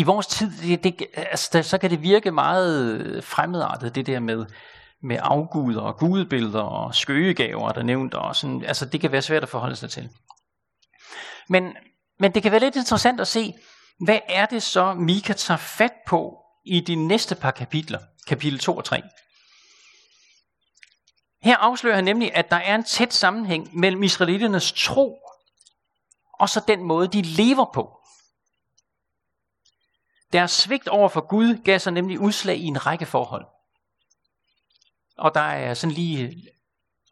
I 0.00 0.02
vores 0.02 0.26
tid, 0.26 0.50
det, 0.62 0.84
det, 0.84 1.06
altså, 1.14 1.62
så 1.62 1.78
kan 1.78 1.90
det 1.90 2.02
virke 2.02 2.30
meget 2.30 3.24
fremmedartet, 3.24 3.94
det 3.94 4.06
der 4.06 4.20
med, 4.20 4.46
med 5.02 5.18
afguder 5.20 5.80
og 5.80 5.96
gudebilleder 5.98 6.60
og 6.60 6.94
skøgegaver, 6.94 7.72
der 7.72 7.82
nævnt, 7.82 8.14
og 8.14 8.36
sådan, 8.36 8.64
altså 8.64 8.86
det 8.86 9.00
kan 9.00 9.12
være 9.12 9.22
svært 9.22 9.42
at 9.42 9.48
forholde 9.48 9.76
sig 9.76 9.90
til. 9.90 10.08
Men, 11.48 11.72
men 12.18 12.34
det 12.34 12.42
kan 12.42 12.52
være 12.52 12.60
lidt 12.60 12.76
interessant 12.76 13.20
at 13.20 13.28
se, 13.28 13.54
hvad 14.04 14.18
er 14.28 14.46
det 14.46 14.62
så, 14.62 14.94
Mika 14.94 15.32
tager 15.32 15.58
fat 15.58 15.92
på 16.06 16.36
i 16.64 16.80
de 16.80 16.94
næste 16.94 17.34
par 17.34 17.50
kapitler, 17.50 17.98
kapitel 18.26 18.58
2 18.58 18.76
og 18.76 18.84
3. 18.84 19.02
Her 21.42 21.56
afslører 21.56 21.94
han 21.94 22.04
nemlig, 22.04 22.36
at 22.36 22.50
der 22.50 22.56
er 22.56 22.74
en 22.74 22.84
tæt 22.84 23.12
sammenhæng 23.12 23.78
mellem 23.78 24.02
israelitternes 24.02 24.72
tro 24.72 25.16
og 26.40 26.48
så 26.48 26.60
den 26.68 26.82
måde, 26.82 27.08
de 27.08 27.22
lever 27.22 27.70
på. 27.74 27.99
Deres 30.32 30.50
svigt 30.50 30.88
over 30.88 31.08
for 31.08 31.20
Gud 31.20 31.62
gav 31.64 31.78
sig 31.78 31.92
nemlig 31.92 32.20
udslag 32.20 32.56
i 32.56 32.64
en 32.64 32.86
række 32.86 33.06
forhold. 33.06 33.44
Og 35.18 35.34
der 35.34 35.40
er 35.40 35.74
sådan 35.74 35.94
lige 35.94 36.26
øh, 36.26 36.32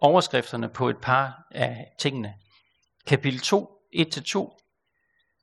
overskrifterne 0.01 0.69
på 0.69 0.89
et 0.89 0.97
par 1.03 1.47
af 1.51 1.87
tingene. 1.99 2.35
Kapitel 3.07 3.41
2, 3.41 3.71
1-2. 3.97 4.65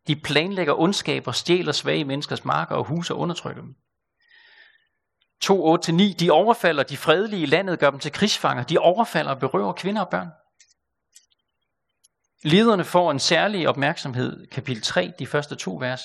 De 0.07 0.15
planlægger 0.15 0.79
ondskab 0.79 1.27
og 1.27 1.35
stjæler 1.35 1.71
svage 1.71 2.05
menneskers 2.05 2.45
marker 2.45 2.75
og 2.75 2.83
huse 2.83 3.13
og 3.13 3.19
undertrykker 3.19 3.61
dem. 3.61 3.75
2, 5.41 5.75
8-9. 5.75 6.13
De 6.19 6.31
overfalder 6.31 6.83
de 6.83 6.97
fredelige 6.97 7.41
i 7.41 7.45
landet, 7.45 7.79
gør 7.79 7.89
dem 7.89 7.99
til 7.99 8.11
krigsfanger. 8.11 8.63
De 8.63 8.77
overfalder 8.77 9.31
og 9.31 9.39
berøver 9.39 9.73
kvinder 9.73 10.01
og 10.01 10.09
børn. 10.09 10.29
Lederne 12.43 12.83
får 12.83 13.11
en 13.11 13.19
særlig 13.19 13.69
opmærksomhed, 13.69 14.47
kapitel 14.47 14.83
3, 14.83 15.13
de 15.19 15.27
første 15.27 15.55
to 15.55 15.75
vers. 15.75 16.01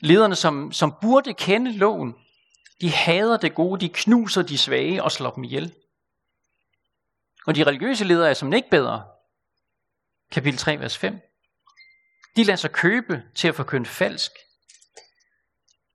Lederne, 0.00 0.36
som, 0.36 0.72
som 0.72 0.94
burde 1.00 1.34
kende 1.34 1.72
loven, 1.72 2.14
de 2.80 2.90
hader 2.90 3.36
det 3.36 3.54
gode, 3.54 3.80
de 3.80 3.88
knuser 3.88 4.42
de 4.42 4.58
svage 4.58 5.02
og 5.02 5.12
slår 5.12 5.30
dem 5.30 5.44
ihjel. 5.44 5.74
Og 7.46 7.54
de 7.54 7.64
religiøse 7.64 8.04
ledere 8.04 8.30
er 8.30 8.34
som 8.34 8.52
ikke 8.52 8.70
bedre. 8.70 9.06
Kapitel 10.30 10.58
3, 10.58 10.80
vers 10.80 10.98
5. 10.98 11.20
De 12.36 12.44
lader 12.44 12.56
sig 12.56 12.72
købe 12.72 13.22
til 13.34 13.48
at 13.48 13.54
forkynde 13.54 13.86
falsk. 13.86 14.30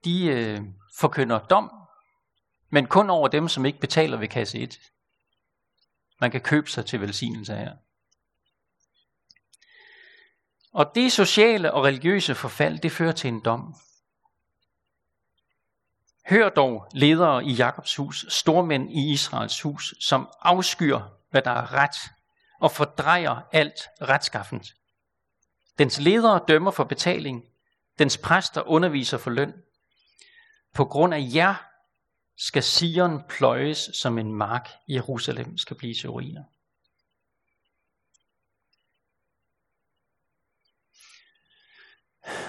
De 0.05 0.25
øh, 0.25 0.61
forkynder 0.99 1.39
dom, 1.39 1.71
men 2.69 2.87
kun 2.87 3.09
over 3.09 3.27
dem, 3.27 3.47
som 3.47 3.65
ikke 3.65 3.79
betaler 3.79 4.17
ved 4.17 4.27
kasse 4.27 4.59
1. 4.59 4.79
Man 6.21 6.31
kan 6.31 6.41
købe 6.41 6.69
sig 6.69 6.85
til 6.85 7.01
velsignelse 7.01 7.55
her. 7.55 7.75
Og 10.73 10.91
det 10.95 11.11
sociale 11.11 11.73
og 11.73 11.83
religiøse 11.83 12.35
forfald, 12.35 12.79
det 12.79 12.91
fører 12.91 13.11
til 13.11 13.27
en 13.27 13.39
dom. 13.39 13.75
Hør 16.29 16.49
dog 16.49 16.87
ledere 16.91 17.45
i 17.45 17.51
Jakobs 17.51 17.95
hus, 17.95 18.25
stormænd 18.29 18.91
i 18.91 19.11
Israels 19.11 19.61
hus, 19.61 19.95
som 19.99 20.29
afskyr, 20.41 20.99
hvad 21.29 21.41
der 21.41 21.51
er 21.51 21.73
ret, 21.73 21.95
og 22.59 22.71
fordrejer 22.71 23.47
alt 23.51 23.79
retskaffent. 24.01 24.75
Dens 25.79 25.99
ledere 25.99 26.41
dømmer 26.47 26.71
for 26.71 26.83
betaling, 26.83 27.45
dens 27.99 28.17
præster 28.17 28.61
underviser 28.61 29.17
for 29.17 29.29
løn. 29.29 29.53
På 30.73 30.85
grund 30.85 31.13
af 31.13 31.29
jer 31.33 31.55
skal 32.37 32.63
Sion 32.63 33.23
pløjes 33.29 33.89
som 33.93 34.17
en 34.17 34.33
mark, 34.33 34.69
Jerusalem 34.87 35.57
skal 35.57 35.77
blive 35.77 35.93
til 35.93 36.09
ruiner. 36.09 36.43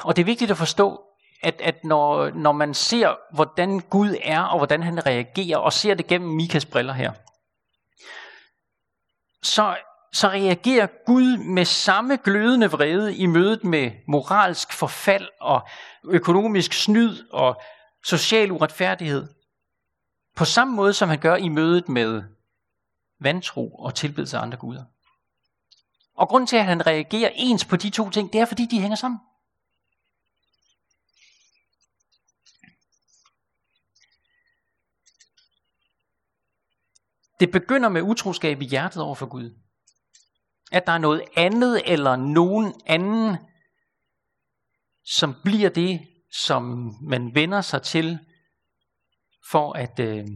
Og 0.04 0.16
det 0.16 0.22
er 0.22 0.26
vigtigt 0.26 0.50
at 0.50 0.56
forstå, 0.56 1.06
at, 1.46 1.60
at 1.60 1.84
når, 1.84 2.30
når 2.30 2.52
man 2.52 2.74
ser, 2.74 3.34
hvordan 3.34 3.80
Gud 3.80 4.16
er, 4.22 4.40
og 4.40 4.58
hvordan 4.58 4.82
han 4.82 5.06
reagerer, 5.06 5.58
og 5.58 5.72
ser 5.72 5.94
det 5.94 6.06
gennem 6.06 6.30
Mikas 6.30 6.66
briller 6.66 6.92
her, 6.92 7.12
så, 9.42 9.76
så 10.12 10.28
reagerer 10.28 10.86
Gud 11.06 11.36
med 11.36 11.64
samme 11.64 12.16
glødende 12.16 12.70
vrede 12.70 13.16
i 13.16 13.26
mødet 13.26 13.64
med 13.64 13.90
moralsk 14.08 14.72
forfald 14.72 15.28
og 15.40 15.68
økonomisk 16.04 16.72
snyd 16.72 17.30
og 17.32 17.60
social 18.04 18.52
uretfærdighed. 18.52 19.28
På 20.36 20.44
samme 20.44 20.74
måde 20.74 20.92
som 20.92 21.08
han 21.08 21.18
gør 21.18 21.36
i 21.36 21.48
mødet 21.48 21.88
med 21.88 22.22
vantro 23.20 23.74
og 23.74 23.94
tilbedelse 23.94 24.36
af 24.36 24.42
andre 24.42 24.58
guder. 24.58 24.84
Og 26.16 26.28
grunden 26.28 26.46
til, 26.46 26.56
at 26.56 26.64
han 26.64 26.86
reagerer 26.86 27.30
ens 27.34 27.64
på 27.64 27.76
de 27.76 27.90
to 27.90 28.10
ting, 28.10 28.32
det 28.32 28.40
er, 28.40 28.44
fordi 28.44 28.66
de 28.66 28.80
hænger 28.80 28.96
sammen. 28.96 29.20
Det 37.40 37.50
begynder 37.50 37.88
med 37.88 38.02
utroskab 38.02 38.62
i 38.62 38.64
hjertet 38.64 39.02
over 39.02 39.14
for 39.14 39.26
Gud. 39.26 39.58
At 40.72 40.86
der 40.86 40.92
er 40.92 40.98
noget 40.98 41.22
andet 41.36 41.92
eller 41.92 42.16
nogen 42.16 42.74
anden, 42.86 43.36
som 45.04 45.34
bliver 45.44 45.68
det, 45.68 46.06
som 46.32 46.94
man 47.02 47.34
vender 47.34 47.60
sig 47.60 47.82
til 47.82 48.18
for 49.50 49.72
at 49.72 49.98
øh, 49.98 50.26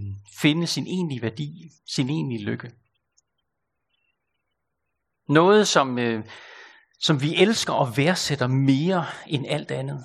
finde 0.41 0.67
sin 0.67 0.87
egentlige 0.87 1.23
værdi, 1.23 1.71
sin 1.95 2.11
egentlige 2.11 2.45
lykke. 2.45 2.73
Noget, 5.29 5.69
som, 5.69 5.99
øh, 5.99 6.25
som 7.01 7.23
vi 7.23 7.35
elsker 7.35 7.73
og 7.73 7.97
værdsætter 7.97 8.47
mere 8.47 9.07
end 9.27 9.47
alt 9.49 9.71
andet. 9.71 10.05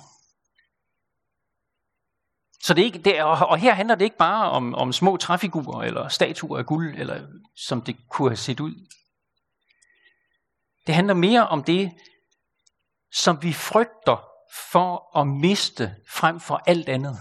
Så 2.66 2.74
det 2.74 2.80
er 2.82 2.84
ikke, 2.84 2.98
det 2.98 3.18
er, 3.18 3.24
og 3.24 3.58
her 3.58 3.74
handler 3.74 3.94
det 3.94 4.04
ikke 4.04 4.16
bare 4.16 4.50
om, 4.50 4.74
om 4.74 4.92
små 4.92 5.16
træfigurer 5.16 5.82
eller 5.82 6.08
statuer 6.08 6.58
af 6.58 6.66
guld, 6.66 6.98
eller 6.98 7.26
som 7.56 7.82
det 7.82 7.96
kunne 8.08 8.30
have 8.30 8.36
set 8.36 8.60
ud. 8.60 8.74
Det 10.86 10.94
handler 10.94 11.14
mere 11.14 11.48
om 11.48 11.64
det, 11.64 11.92
som 13.12 13.42
vi 13.42 13.52
frygter 13.52 14.16
for 14.70 15.18
at 15.18 15.26
miste 15.26 15.96
frem 16.08 16.40
for 16.40 16.62
alt 16.66 16.88
andet. 16.88 17.18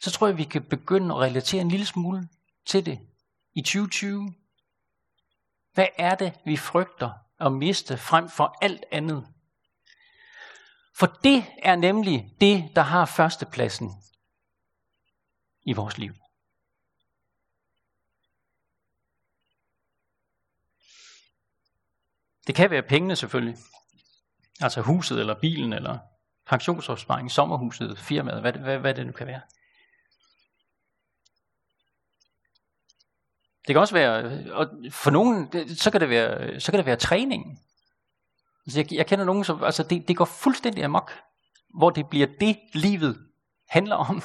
Så 0.00 0.10
tror 0.10 0.26
jeg, 0.26 0.38
vi 0.38 0.44
kan 0.44 0.64
begynde 0.64 1.14
at 1.14 1.20
relatere 1.20 1.60
en 1.60 1.70
lille 1.70 1.86
smule 1.86 2.28
til 2.66 2.86
det 2.86 2.98
i 3.54 3.62
2020. 3.62 4.34
Hvad 5.74 5.88
er 5.98 6.14
det, 6.14 6.34
vi 6.44 6.56
frygter 6.56 7.10
at 7.40 7.52
miste 7.52 7.98
frem 7.98 8.28
for 8.28 8.58
alt 8.60 8.84
andet? 8.90 9.32
For 10.94 11.06
det 11.24 11.44
er 11.62 11.76
nemlig 11.76 12.36
det, 12.40 12.70
der 12.76 12.82
har 12.82 13.06
førstepladsen 13.06 13.90
i 15.62 15.72
vores 15.72 15.98
liv. 15.98 16.14
Det 22.46 22.54
kan 22.54 22.70
være 22.70 22.82
pengene 22.82 23.16
selvfølgelig. 23.16 23.56
Altså 24.60 24.80
huset, 24.80 25.20
eller 25.20 25.40
bilen, 25.40 25.72
eller 25.72 25.98
pensionsopsparing, 26.46 27.30
sommerhuset, 27.30 27.98
firmaet, 27.98 28.40
hvad, 28.40 28.52
hvad, 28.52 28.78
hvad 28.78 28.94
det 28.94 29.06
nu 29.06 29.12
kan 29.12 29.26
være. 29.26 29.40
Det 33.66 33.74
kan 33.74 33.76
også 33.76 33.94
være, 33.94 34.52
og 34.52 34.70
for 34.90 35.10
nogen, 35.10 35.68
så 35.76 35.90
kan 35.90 36.00
det 36.00 36.08
være, 36.08 36.60
så 36.60 36.72
kan 36.72 36.78
det 36.78 36.86
være 36.86 36.96
træning. 36.96 37.60
Altså 38.66 38.80
jeg, 38.80 38.92
jeg 38.92 39.06
kender 39.06 39.24
nogen, 39.24 39.44
som, 39.44 39.64
altså 39.64 39.82
det, 39.82 40.08
det 40.08 40.16
går 40.16 40.24
fuldstændig 40.24 40.84
amok, 40.84 41.20
hvor 41.74 41.90
det 41.90 42.08
bliver 42.08 42.26
det, 42.40 42.58
livet 42.72 43.28
handler 43.68 43.96
om. 43.96 44.22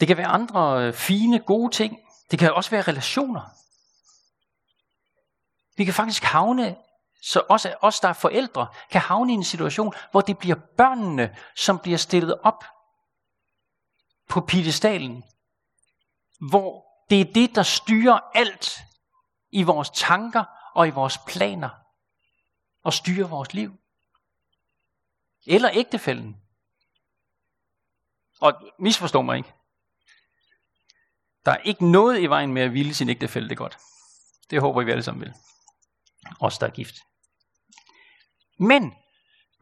Det 0.00 0.08
kan 0.08 0.16
være 0.16 0.26
andre 0.26 0.86
øh, 0.86 0.92
fine, 0.92 1.38
gode 1.38 1.74
ting. 1.74 1.98
Det 2.30 2.38
kan 2.38 2.52
også 2.52 2.70
være 2.70 2.82
relationer. 2.82 3.40
Vi 5.76 5.84
kan 5.84 5.94
faktisk 5.94 6.22
havne, 6.22 6.76
så 7.22 7.42
også 7.48 7.74
os, 7.80 8.00
der 8.00 8.08
er 8.08 8.12
forældre, 8.12 8.66
kan 8.90 9.00
havne 9.00 9.32
i 9.32 9.34
en 9.34 9.44
situation, 9.44 9.94
hvor 10.10 10.20
det 10.20 10.38
bliver 10.38 10.56
børnene, 10.76 11.36
som 11.56 11.78
bliver 11.78 11.98
stillet 11.98 12.34
op 12.42 12.64
på 14.28 14.40
piedestalen. 14.40 15.24
Hvor 16.50 16.84
det 17.10 17.20
er 17.20 17.32
det, 17.32 17.54
der 17.54 17.62
styrer 17.62 18.18
alt 18.34 18.78
i 19.50 19.62
vores 19.62 19.90
tanker 19.90 20.44
og 20.74 20.88
i 20.88 20.90
vores 20.90 21.18
planer. 21.28 21.70
Og 22.82 22.92
styrer 22.92 23.28
vores 23.28 23.54
liv. 23.54 23.76
Eller 25.46 25.70
ægtefælden. 25.72 26.36
Og 28.40 28.72
misforstå 28.78 29.22
mig 29.22 29.36
ikke. 29.36 29.52
Der 31.44 31.52
er 31.52 31.56
ikke 31.56 31.90
noget 31.90 32.20
i 32.20 32.26
vejen 32.26 32.52
med 32.52 32.62
at 32.62 32.72
ville 32.72 32.94
sin 32.94 33.08
ægtefælde 33.08 33.48
det 33.48 33.56
godt. 33.56 33.78
Det 34.50 34.60
håber 34.60 34.82
vi 34.82 34.90
alle 34.90 35.02
sammen 35.02 35.20
vil 35.20 35.34
os 36.40 36.58
der 36.58 36.66
er 36.66 36.70
gift. 36.70 36.94
Men 38.58 38.94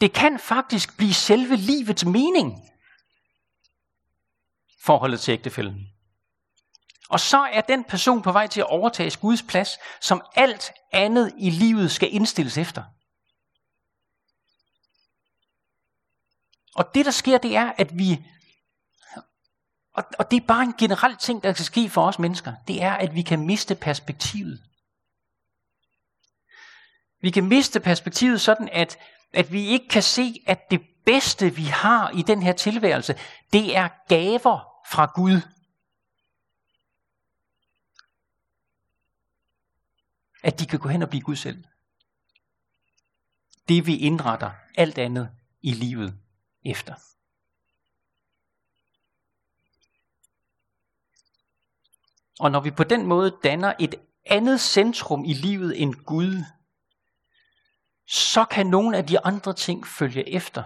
det 0.00 0.12
kan 0.12 0.38
faktisk 0.38 0.96
blive 0.96 1.14
selve 1.14 1.56
livets 1.56 2.04
mening, 2.04 2.70
forholdet 4.84 5.20
til 5.20 5.32
ægtefælden. 5.32 5.91
Og 7.12 7.20
så 7.20 7.38
er 7.38 7.60
den 7.60 7.84
person 7.84 8.22
på 8.22 8.32
vej 8.32 8.46
til 8.46 8.60
at 8.60 8.66
overtage 8.66 9.18
Guds 9.20 9.42
plads, 9.42 9.78
som 10.00 10.22
alt 10.34 10.72
andet 10.92 11.32
i 11.38 11.50
livet 11.50 11.90
skal 11.90 12.14
indstilles 12.14 12.58
efter. 12.58 12.82
Og 16.74 16.94
det 16.94 17.04
der 17.04 17.10
sker, 17.10 17.38
det 17.38 17.56
er, 17.56 17.72
at 17.78 17.98
vi, 17.98 18.24
og 19.94 20.30
det 20.30 20.36
er 20.36 20.46
bare 20.46 20.62
en 20.62 20.74
generel 20.78 21.16
ting, 21.16 21.42
der 21.42 21.52
kan 21.52 21.64
ske 21.64 21.90
for 21.90 22.06
os 22.06 22.18
mennesker, 22.18 22.52
det 22.68 22.82
er, 22.82 22.92
at 22.92 23.14
vi 23.14 23.22
kan 23.22 23.46
miste 23.46 23.74
perspektivet. 23.74 24.62
Vi 27.20 27.30
kan 27.30 27.44
miste 27.44 27.80
perspektivet 27.80 28.40
sådan, 28.40 28.68
at, 28.72 28.98
at 29.32 29.52
vi 29.52 29.66
ikke 29.66 29.88
kan 29.88 30.02
se, 30.02 30.42
at 30.46 30.70
det 30.70 30.80
bedste, 31.04 31.54
vi 31.54 31.64
har 31.64 32.10
i 32.10 32.22
den 32.22 32.42
her 32.42 32.52
tilværelse, 32.52 33.18
det 33.52 33.76
er 33.76 33.88
gaver 34.08 34.82
fra 34.90 35.12
Gud. 35.14 35.40
At 40.42 40.60
de 40.60 40.66
kan 40.66 40.78
gå 40.78 40.88
hen 40.88 41.02
og 41.02 41.08
blive 41.08 41.22
Gud 41.22 41.36
selv. 41.36 41.64
Det 43.68 43.86
vi 43.86 43.96
indretter 43.96 44.50
alt 44.74 44.98
andet 44.98 45.30
i 45.62 45.72
livet 45.72 46.18
efter. 46.64 46.94
Og 52.40 52.50
når 52.50 52.60
vi 52.60 52.70
på 52.70 52.84
den 52.84 53.06
måde 53.06 53.38
danner 53.44 53.72
et 53.80 53.94
andet 54.26 54.60
centrum 54.60 55.24
i 55.24 55.32
livet 55.32 55.82
end 55.82 55.94
Gud, 55.94 56.44
så 58.08 58.44
kan 58.44 58.66
nogle 58.66 58.96
af 58.96 59.06
de 59.06 59.20
andre 59.20 59.52
ting 59.52 59.86
følge 59.86 60.28
efter. 60.28 60.64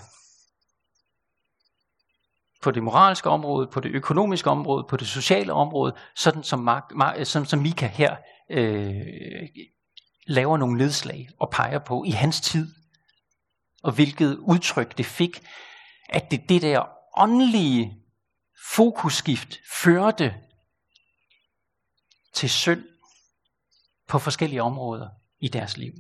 På 2.62 2.71
det 2.71 2.83
moralske 2.83 3.29
område, 3.29 3.67
på 3.67 3.81
det 3.81 3.91
økonomiske 3.91 4.51
område, 4.51 4.87
på 4.89 4.97
det 4.97 5.09
sociale 5.09 5.53
område, 5.53 5.97
sådan 6.15 6.43
som, 6.43 6.59
Mark, 6.59 6.85
Mark, 6.95 7.27
sådan 7.27 7.47
som 7.47 7.59
Mika 7.59 7.87
her 7.87 8.17
øh, 8.50 9.48
laver 10.26 10.56
nogle 10.56 10.78
nedslag 10.78 11.28
og 11.38 11.50
peger 11.50 11.78
på 11.78 12.04
i 12.04 12.11
hans 12.11 12.40
tid. 12.40 12.74
Og 13.82 13.92
hvilket 13.92 14.37
udtryk 14.37 14.98
det 14.98 15.06
fik, 15.06 15.42
at 16.09 16.30
det, 16.30 16.48
det 16.48 16.62
der 16.62 16.88
åndelige 17.16 17.96
fokusskift 18.74 19.59
førte 19.72 20.35
til 22.35 22.50
synd 22.50 22.85
på 24.09 24.18
forskellige 24.18 24.62
områder 24.62 25.09
i 25.40 25.48
deres 25.48 25.76
liv. 25.76 25.92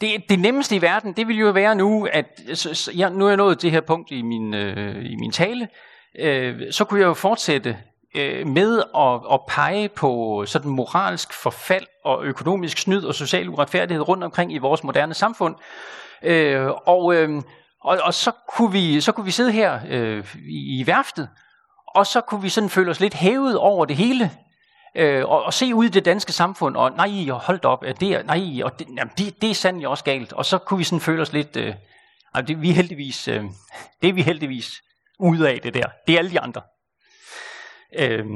Det, 0.00 0.28
det 0.28 0.38
nemmeste 0.38 0.76
i 0.76 0.82
verden, 0.82 1.12
det 1.12 1.28
vil 1.28 1.38
jo 1.38 1.50
være 1.50 1.74
nu, 1.74 2.08
at 2.12 2.40
så, 2.54 2.92
ja, 2.96 3.08
nu 3.08 3.24
er 3.24 3.28
jeg 3.28 3.36
nået 3.36 3.58
til 3.58 3.66
det 3.66 3.72
her 3.72 3.80
punkt 3.80 4.10
i 4.10 4.22
min, 4.22 4.54
øh, 4.54 5.04
i 5.04 5.16
min 5.16 5.32
tale, 5.32 5.68
øh, 6.18 6.72
så 6.72 6.84
kunne 6.84 7.00
jeg 7.00 7.06
jo 7.06 7.14
fortsætte 7.14 7.76
øh, 8.16 8.46
med 8.46 8.82
at, 8.96 9.32
at 9.32 9.40
pege 9.48 9.88
på 9.88 10.44
sådan 10.46 10.70
moralsk 10.70 11.32
forfald 11.32 11.86
og 12.04 12.24
økonomisk 12.24 12.78
snyd 12.78 13.04
og 13.04 13.14
social 13.14 13.48
uretfærdighed 13.48 14.08
rundt 14.08 14.24
omkring 14.24 14.52
i 14.52 14.58
vores 14.58 14.84
moderne 14.84 15.14
samfund. 15.14 15.54
Øh, 16.22 16.66
og, 16.86 17.14
øh, 17.14 17.42
og, 17.84 17.98
og 18.02 18.14
så, 18.14 18.32
kunne 18.48 18.72
vi, 18.72 19.00
så 19.00 19.12
kunne 19.12 19.24
vi 19.24 19.30
sidde 19.30 19.52
her 19.52 19.80
øh, 19.88 20.34
i, 20.48 20.80
i 20.80 20.86
værftet, 20.86 21.28
og 21.94 22.06
så 22.06 22.20
kunne 22.20 22.42
vi 22.42 22.48
sådan 22.48 22.70
føle 22.70 22.90
os 22.90 23.00
lidt 23.00 23.14
hævet 23.14 23.58
over 23.58 23.84
det 23.84 23.96
hele, 23.96 24.30
øh, 24.94 25.24
og, 25.24 25.42
og 25.42 25.54
se 25.54 25.74
ud 25.74 25.84
i 25.84 25.88
det 25.88 26.04
danske 26.04 26.32
samfund, 26.32 26.76
og 26.76 26.90
nej, 26.90 27.28
hold 27.28 27.64
op, 27.64 27.84
det 28.00 28.02
er, 28.02 28.22
nej, 28.22 28.62
og 28.62 28.78
det, 28.78 28.88
jamen, 28.96 29.12
det, 29.18 29.42
det 29.42 29.50
er 29.50 29.54
sandelig 29.54 29.88
også 29.88 30.04
galt. 30.04 30.32
Og 30.32 30.46
så 30.46 30.58
kunne 30.58 30.78
vi 30.78 30.84
sådan 30.84 31.00
føle 31.00 31.22
os 31.22 31.32
lidt, 31.32 31.56
øh, 31.56 31.74
altså, 32.34 32.46
det, 32.46 32.62
vi 32.62 32.72
heldigvis, 32.72 33.28
øh, 33.28 33.44
det 34.02 34.08
er 34.08 34.12
vi 34.12 34.22
heldigvis 34.22 34.82
ude 35.18 35.50
af 35.50 35.60
det 35.60 35.74
der. 35.74 35.86
Det 36.06 36.14
er 36.14 36.18
alle 36.18 36.30
de 36.30 36.40
andre. 36.40 36.62
Øh, 37.98 38.26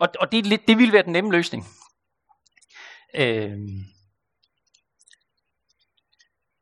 og 0.00 0.08
og 0.20 0.32
det, 0.32 0.46
lidt, 0.46 0.68
det 0.68 0.78
ville 0.78 0.92
være 0.92 1.02
den 1.02 1.12
nemme 1.12 1.32
løsning. 1.32 1.66
Øh, 3.14 3.58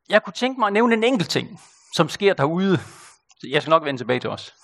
jeg 0.08 0.22
kunne 0.22 0.32
tænke 0.32 0.60
mig 0.60 0.66
at 0.66 0.72
nævne 0.72 0.94
en 0.94 1.04
enkelt 1.04 1.30
ting, 1.30 1.60
som 1.94 2.08
sker 2.08 2.34
derude. 2.34 2.78
Jeg 3.48 3.62
skal 3.62 3.70
nok 3.70 3.84
vende 3.84 4.00
tilbage 4.00 4.20
til 4.20 4.30
os. 4.30 4.54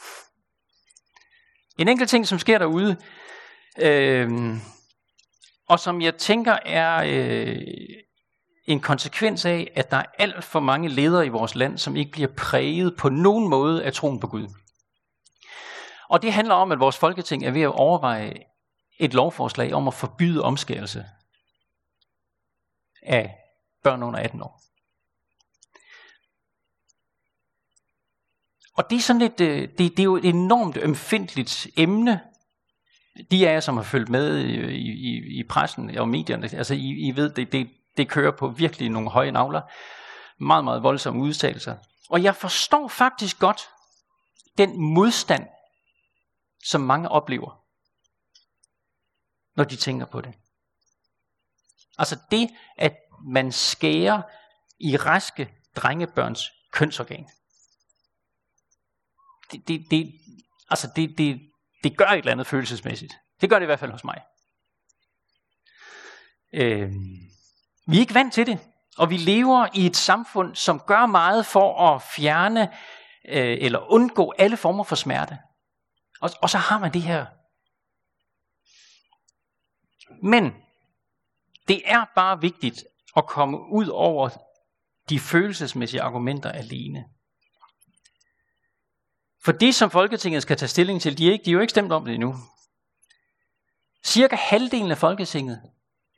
En 1.79 1.89
enkelt 1.89 2.11
ting, 2.11 2.27
som 2.27 2.39
sker 2.39 2.59
derude, 2.59 2.97
øh, 3.79 4.57
og 5.69 5.81
som 5.81 6.01
jeg 6.01 6.17
tænker 6.17 6.59
er 6.65 7.03
øh, 7.07 7.63
en 8.65 8.81
konsekvens 8.81 9.45
af, 9.45 9.71
at 9.75 9.91
der 9.91 9.97
er 9.97 10.05
alt 10.19 10.45
for 10.45 10.61
mange 10.61 10.89
ledere 10.89 11.27
i 11.27 11.29
vores 11.29 11.55
land, 11.55 11.79
som 11.79 11.97
ikke 11.97 12.11
bliver 12.11 12.29
præget 12.37 12.97
på 12.99 13.09
nogen 13.09 13.49
måde 13.49 13.85
af 13.85 13.93
troen 13.93 14.21
på 14.21 14.27
Gud. 14.27 14.49
Og 16.09 16.23
det 16.23 16.33
handler 16.33 16.55
om, 16.55 16.73
at 16.73 16.81
vores 16.81 16.97
folketing 16.97 17.45
er 17.45 17.51
ved 17.51 17.63
at 17.63 17.73
overveje 17.73 18.35
et 18.99 19.15
lovforslag 19.15 19.73
om 19.73 19.89
at 19.89 19.95
forbyde 19.95 20.43
omskærelse 20.43 21.07
af 23.03 23.37
børn 23.83 24.03
under 24.03 24.21
18 24.21 24.43
år. 24.43 24.61
Og 28.77 28.91
det 28.91 28.97
er 28.97 29.01
sådan 29.01 29.23
et, 29.23 29.41
øh, 29.41 29.69
det, 29.69 29.79
det 29.79 29.99
er 29.99 30.05
jo 30.05 30.17
et 30.17 30.25
enormt 30.25 30.77
ømfindtligt 30.77 31.67
emne. 31.77 32.21
De 33.31 33.49
af 33.49 33.53
jer, 33.53 33.61
som 33.61 33.77
har 33.77 33.85
fulgt 33.85 34.09
med 34.09 34.39
i, 34.39 34.71
i, 34.73 35.39
i 35.41 35.45
pressen 35.49 35.99
og 35.99 36.09
medierne, 36.09 36.49
altså 36.53 36.75
I, 36.75 37.09
I 37.09 37.17
ved, 37.17 37.31
det, 37.31 37.53
det, 37.53 37.71
det 37.97 38.09
kører 38.09 38.37
på 38.37 38.49
virkelig 38.49 38.91
nogle 38.91 39.11
høje 39.11 39.31
navler. 39.31 39.63
Meget, 40.39 40.65
meget 40.65 40.83
voldsomme 40.83 41.23
udtalelser. 41.23 41.77
Og 42.11 42.23
jeg 42.23 42.37
forstår 42.37 42.89
faktisk 42.89 43.39
godt 43.39 43.61
den 44.59 44.81
modstand, 44.81 45.47
som 46.65 46.81
mange 46.81 47.09
oplever, 47.09 47.65
når 49.57 49.65
de 49.65 49.77
tænker 49.77 50.07
på 50.07 50.21
det. 50.21 50.35
Altså 51.99 52.19
det, 52.31 52.51
at 52.77 52.97
man 53.25 53.53
skærer 53.53 54.23
i 54.81 54.97
raske 54.97 55.55
drengebørns 55.77 56.51
kønsorgan 56.73 57.27
det, 59.53 59.69
det, 59.69 59.91
det, 59.91 60.13
altså 60.71 60.93
det, 60.97 61.19
det, 61.19 61.41
det 61.85 61.97
gør 61.97 62.05
et 62.05 62.19
eller 62.19 62.33
andet 62.33 62.47
følelsesmæssigt. 62.47 63.15
Det 63.41 63.51
gør 63.51 63.59
det 63.59 63.65
i 63.65 63.67
hvert 63.67 63.79
fald 63.79 63.91
hos 63.91 64.05
mig. 64.05 64.21
Øh, 66.55 66.93
vi 67.87 67.97
er 67.97 68.01
ikke 68.01 68.15
vant 68.15 68.35
til 68.35 68.47
det, 68.47 68.59
og 68.99 69.11
vi 69.11 69.17
lever 69.17 69.67
i 69.75 69.87
et 69.87 69.97
samfund, 69.97 70.55
som 70.55 70.81
gør 70.81 71.07
meget 71.07 71.47
for 71.47 71.95
at 71.95 72.03
fjerne 72.03 72.73
øh, 73.29 73.59
eller 73.61 73.93
undgå 73.93 74.33
alle 74.39 74.57
former 74.57 74.85
for 74.85 74.97
smerte. 74.97 75.39
Og, 76.21 76.31
og 76.43 76.51
så 76.51 76.59
har 76.59 76.79
man 76.79 76.93
det 76.93 77.03
her. 77.03 77.27
Men 80.23 80.55
det 81.69 81.83
er 81.85 82.05
bare 82.15 82.41
vigtigt 82.41 82.85
at 83.17 83.27
komme 83.27 83.59
ud 83.73 83.87
over 83.87 84.29
de 85.09 85.21
følelsesmæssige 85.21 86.03
argumenter 86.03 86.53
alene. 86.53 87.05
For 89.45 89.53
det, 89.53 89.75
som 89.75 89.91
Folketinget 89.91 90.43
skal 90.43 90.57
tage 90.57 90.69
stilling 90.69 91.03
til, 91.03 91.19
de 91.19 91.29
er, 91.29 91.33
ikke, 91.33 91.45
de 91.45 91.51
er 91.51 91.55
jo 91.55 91.61
ikke 91.61 91.71
stemt 91.71 91.93
om 91.93 92.05
det 92.05 92.15
endnu. 92.15 92.37
Cirka 94.05 94.37
halvdelen 94.37 94.91
af 94.91 94.99
Folketinget 94.99 95.63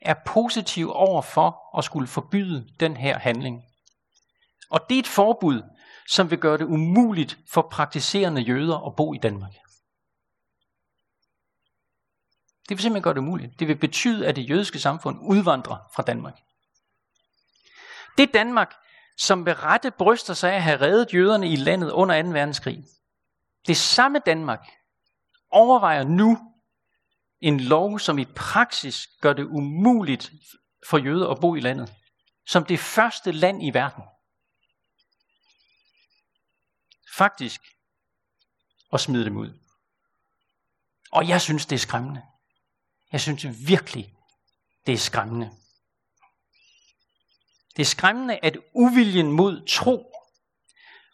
er 0.01 0.15
positiv 0.25 0.91
over 0.91 1.21
for 1.21 1.77
at 1.77 1.83
skulle 1.83 2.07
forbyde 2.07 2.69
den 2.79 2.97
her 2.97 3.19
handling. 3.19 3.63
Og 4.69 4.79
det 4.89 4.95
er 4.95 4.99
et 4.99 5.07
forbud, 5.07 5.61
som 6.09 6.31
vil 6.31 6.39
gøre 6.39 6.57
det 6.57 6.65
umuligt 6.65 7.37
for 7.51 7.67
praktiserende 7.71 8.41
jøder 8.41 8.87
at 8.87 8.95
bo 8.95 9.13
i 9.13 9.17
Danmark. 9.17 9.53
Det 12.69 12.77
vil 12.77 12.79
simpelthen 12.79 13.03
gøre 13.03 13.13
det 13.13 13.19
umuligt. 13.19 13.59
Det 13.59 13.67
vil 13.67 13.77
betyde, 13.77 14.27
at 14.27 14.35
det 14.35 14.49
jødiske 14.49 14.79
samfund 14.79 15.19
udvandrer 15.21 15.77
fra 15.95 16.03
Danmark. 16.03 16.39
Det 18.17 18.33
Danmark, 18.33 18.73
som 19.17 19.45
ved 19.45 19.63
rette 19.63 19.91
bryster 19.91 20.33
sig 20.33 20.51
af 20.51 20.55
at 20.55 20.63
have 20.63 20.81
reddet 20.81 21.13
jøderne 21.13 21.49
i 21.49 21.55
landet 21.55 21.91
under 21.91 22.23
2. 22.23 22.29
verdenskrig, 22.29 22.83
det 23.67 23.77
samme 23.77 24.19
Danmark 24.25 24.67
overvejer 25.49 26.03
nu 26.03 26.53
en 27.41 27.59
lov, 27.59 27.99
som 27.99 28.19
i 28.19 28.25
praksis 28.25 29.07
gør 29.21 29.33
det 29.33 29.43
umuligt 29.43 30.31
for 30.89 30.97
jøder 30.97 31.29
at 31.29 31.39
bo 31.41 31.55
i 31.55 31.59
landet. 31.59 31.93
Som 32.47 32.65
det 32.65 32.79
første 32.79 33.31
land 33.31 33.63
i 33.63 33.73
verden. 33.73 34.03
Faktisk 37.15 37.61
at 38.93 38.99
smide 38.99 39.25
dem 39.25 39.37
ud. 39.37 39.59
Og 41.11 41.27
jeg 41.27 41.41
synes, 41.41 41.65
det 41.65 41.75
er 41.75 41.79
skræmmende. 41.79 42.21
Jeg 43.11 43.21
synes 43.21 43.67
virkelig, 43.67 44.15
det 44.85 44.93
er 44.93 44.97
skræmmende. 44.97 45.51
Det 47.75 47.81
er 47.81 47.85
skræmmende, 47.85 48.39
at 48.43 48.57
uviljen 48.73 49.31
mod 49.31 49.67
tro 49.67 50.12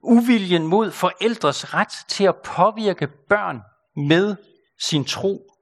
Uviljen 0.01 0.67
mod 0.67 0.91
forældres 0.91 1.73
ret 1.73 2.05
til 2.07 2.23
at 2.23 2.41
påvirke 2.41 3.07
børn 3.07 3.61
med 4.07 4.35
sin 4.79 5.05
tro 5.05 5.55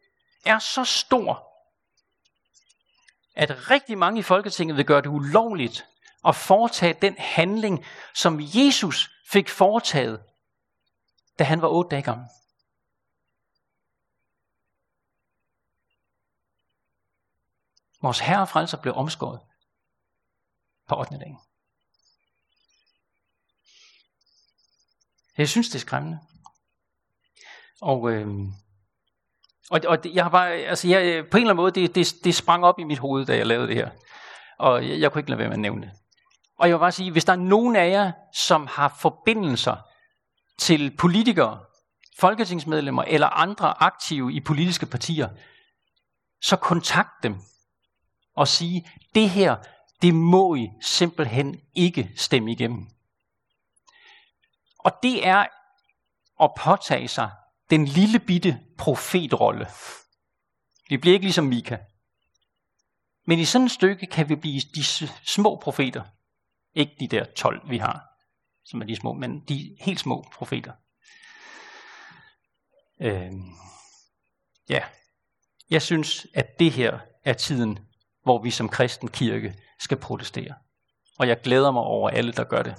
er 0.45 0.59
så 0.59 0.83
stor, 0.83 1.47
at 3.35 3.71
rigtig 3.71 3.97
mange 3.97 4.19
i 4.19 4.23
Folketinget 4.23 4.77
vil 4.77 4.85
gøre 4.85 5.01
det 5.01 5.07
ulovligt 5.09 5.85
at 6.25 6.35
foretage 6.35 6.97
den 7.01 7.15
handling, 7.17 7.85
som 8.15 8.39
Jesus 8.41 9.09
fik 9.31 9.49
foretaget, 9.49 10.23
da 11.39 11.43
han 11.43 11.61
var 11.61 11.67
otte 11.67 11.89
dage 11.89 12.01
gammel. 12.01 12.27
Vores 18.01 18.19
herre 18.19 18.47
frelser 18.47 18.81
blev 18.81 18.93
omskåret 18.93 19.39
på 20.87 20.95
8. 20.99 21.17
dagen. 21.19 21.39
Jeg 25.37 25.49
synes, 25.49 25.69
det 25.69 25.75
er 25.75 25.79
skræmmende. 25.79 26.19
Og, 27.81 28.11
øh, 28.11 28.27
og, 29.69 29.81
og 29.87 29.97
jeg 30.13 30.23
har 30.23 30.29
bare, 30.29 30.51
altså 30.51 30.87
jeg, 30.87 31.05
øh, 31.05 31.29
på 31.29 31.37
en 31.37 31.43
eller 31.43 31.53
anden 31.53 31.63
måde, 31.63 31.71
det, 31.71 31.95
det, 31.95 32.15
det 32.23 32.35
sprang 32.35 32.65
op 32.65 32.79
i 32.79 32.83
mit 32.83 32.99
hoved, 32.99 33.25
da 33.25 33.37
jeg 33.37 33.45
lavede 33.45 33.67
det 33.67 33.75
her. 33.75 33.89
Og 34.59 34.89
jeg, 34.89 34.99
jeg 34.99 35.11
kunne 35.11 35.19
ikke 35.19 35.29
lade 35.29 35.39
være 35.39 35.47
med 35.47 35.55
at 35.55 35.59
nævne 35.59 35.81
det. 35.81 35.91
Og 36.59 36.67
jeg 36.67 36.75
vil 36.75 36.79
bare 36.79 36.91
sige, 36.91 37.11
hvis 37.11 37.25
der 37.25 37.33
er 37.33 37.37
nogen 37.37 37.75
af 37.75 37.89
jer, 37.89 38.11
som 38.33 38.67
har 38.71 38.97
forbindelser 39.01 39.75
til 40.59 40.97
politikere, 40.97 41.59
folketingsmedlemmer 42.19 43.03
eller 43.03 43.27
andre 43.27 43.83
aktive 43.83 44.33
i 44.33 44.39
politiske 44.39 44.85
partier, 44.85 45.29
så 46.41 46.55
kontakt 46.55 47.23
dem 47.23 47.35
og 48.35 48.47
sige, 48.47 48.89
det 49.15 49.29
her, 49.29 49.55
det 50.01 50.15
må 50.15 50.55
I 50.55 50.69
simpelthen 50.81 51.59
ikke 51.75 52.11
stemme 52.15 52.51
igennem. 52.51 52.87
Og 54.87 54.93
det 55.03 55.27
er 55.27 55.45
at 56.43 56.51
påtage 56.57 57.07
sig 57.07 57.31
den 57.69 57.85
lille 57.85 58.19
bitte 58.19 58.59
profetrolle. 58.77 59.67
Vi 60.89 60.97
bliver 60.97 61.13
ikke 61.13 61.25
ligesom 61.25 61.45
Mika. 61.45 61.77
Men 63.25 63.39
i 63.39 63.45
sådan 63.45 63.65
et 63.65 63.71
stykke 63.71 64.05
kan 64.05 64.29
vi 64.29 64.35
blive 64.35 64.61
de 64.75 64.83
små 65.23 65.59
profeter. 65.63 66.03
Ikke 66.73 66.95
de 66.99 67.07
der 67.07 67.25
12, 67.25 67.69
vi 67.69 67.77
har, 67.77 68.03
som 68.65 68.81
er 68.81 68.85
de 68.85 68.95
små, 68.95 69.13
men 69.13 69.39
de 69.39 69.77
helt 69.81 69.99
små 69.99 70.25
profeter. 70.33 70.73
Øh, 73.01 73.31
ja, 74.69 74.83
jeg 75.69 75.81
synes, 75.81 76.27
at 76.33 76.59
det 76.59 76.71
her 76.71 76.99
er 77.25 77.33
tiden, 77.33 77.79
hvor 78.23 78.43
vi 78.43 78.51
som 78.51 78.69
kristen 78.69 79.07
kirke 79.07 79.55
skal 79.79 79.97
protestere. 79.97 80.55
Og 81.19 81.27
jeg 81.27 81.41
glæder 81.41 81.71
mig 81.71 81.81
over 81.81 82.09
alle, 82.09 82.31
der 82.31 82.43
gør 82.43 82.63
det. 82.63 82.75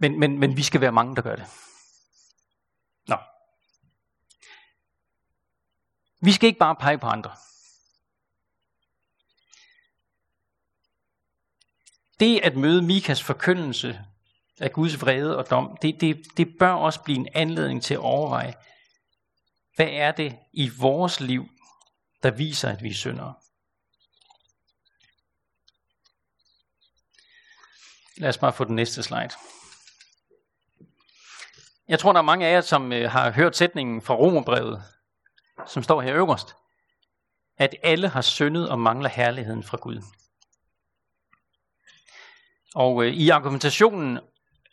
Men, 0.00 0.20
men, 0.20 0.38
men 0.38 0.56
vi 0.56 0.62
skal 0.62 0.80
være 0.80 0.92
mange, 0.92 1.16
der 1.16 1.22
gør 1.22 1.36
det. 1.36 1.46
Nå. 3.06 3.16
Vi 6.20 6.32
skal 6.32 6.46
ikke 6.46 6.58
bare 6.58 6.76
pege 6.76 6.98
på 6.98 7.06
andre. 7.06 7.36
Det 12.20 12.40
at 12.40 12.56
møde 12.56 12.82
Mikas 12.82 13.22
forkyndelse 13.22 14.04
af 14.60 14.72
Guds 14.72 15.00
vrede 15.00 15.38
og 15.38 15.50
dom, 15.50 15.76
det, 15.82 16.00
det, 16.00 16.26
det 16.36 16.58
bør 16.58 16.72
også 16.72 17.02
blive 17.02 17.18
en 17.18 17.28
anledning 17.34 17.82
til 17.82 17.94
at 17.94 18.00
overveje, 18.00 18.54
hvad 19.76 19.88
er 19.88 20.12
det 20.12 20.38
i 20.52 20.68
vores 20.78 21.20
liv, 21.20 21.48
der 22.22 22.30
viser, 22.30 22.68
at 22.68 22.82
vi 22.82 22.90
er 22.90 22.94
syndere? 22.94 23.34
Lad 28.16 28.28
os 28.28 28.38
bare 28.38 28.52
få 28.52 28.64
den 28.64 28.76
næste 28.76 29.02
slide. 29.02 29.30
Jeg 31.90 31.98
tror, 31.98 32.12
der 32.12 32.18
er 32.18 32.24
mange 32.24 32.46
af 32.46 32.52
jer, 32.52 32.60
som 32.60 32.92
øh, 32.92 33.10
har 33.10 33.30
hørt 33.30 33.56
sætningen 33.56 34.02
fra 34.02 34.14
Romerbrevet, 34.14 34.82
som 35.66 35.82
står 35.82 36.00
her 36.00 36.14
øverst, 36.14 36.56
at 37.58 37.74
alle 37.82 38.08
har 38.08 38.20
syndet 38.20 38.68
og 38.68 38.78
mangler 38.78 39.08
herligheden 39.08 39.62
fra 39.62 39.76
Gud. 39.76 40.02
Og 42.74 43.04
øh, 43.04 43.12
i 43.12 43.28
argumentationen 43.28 44.18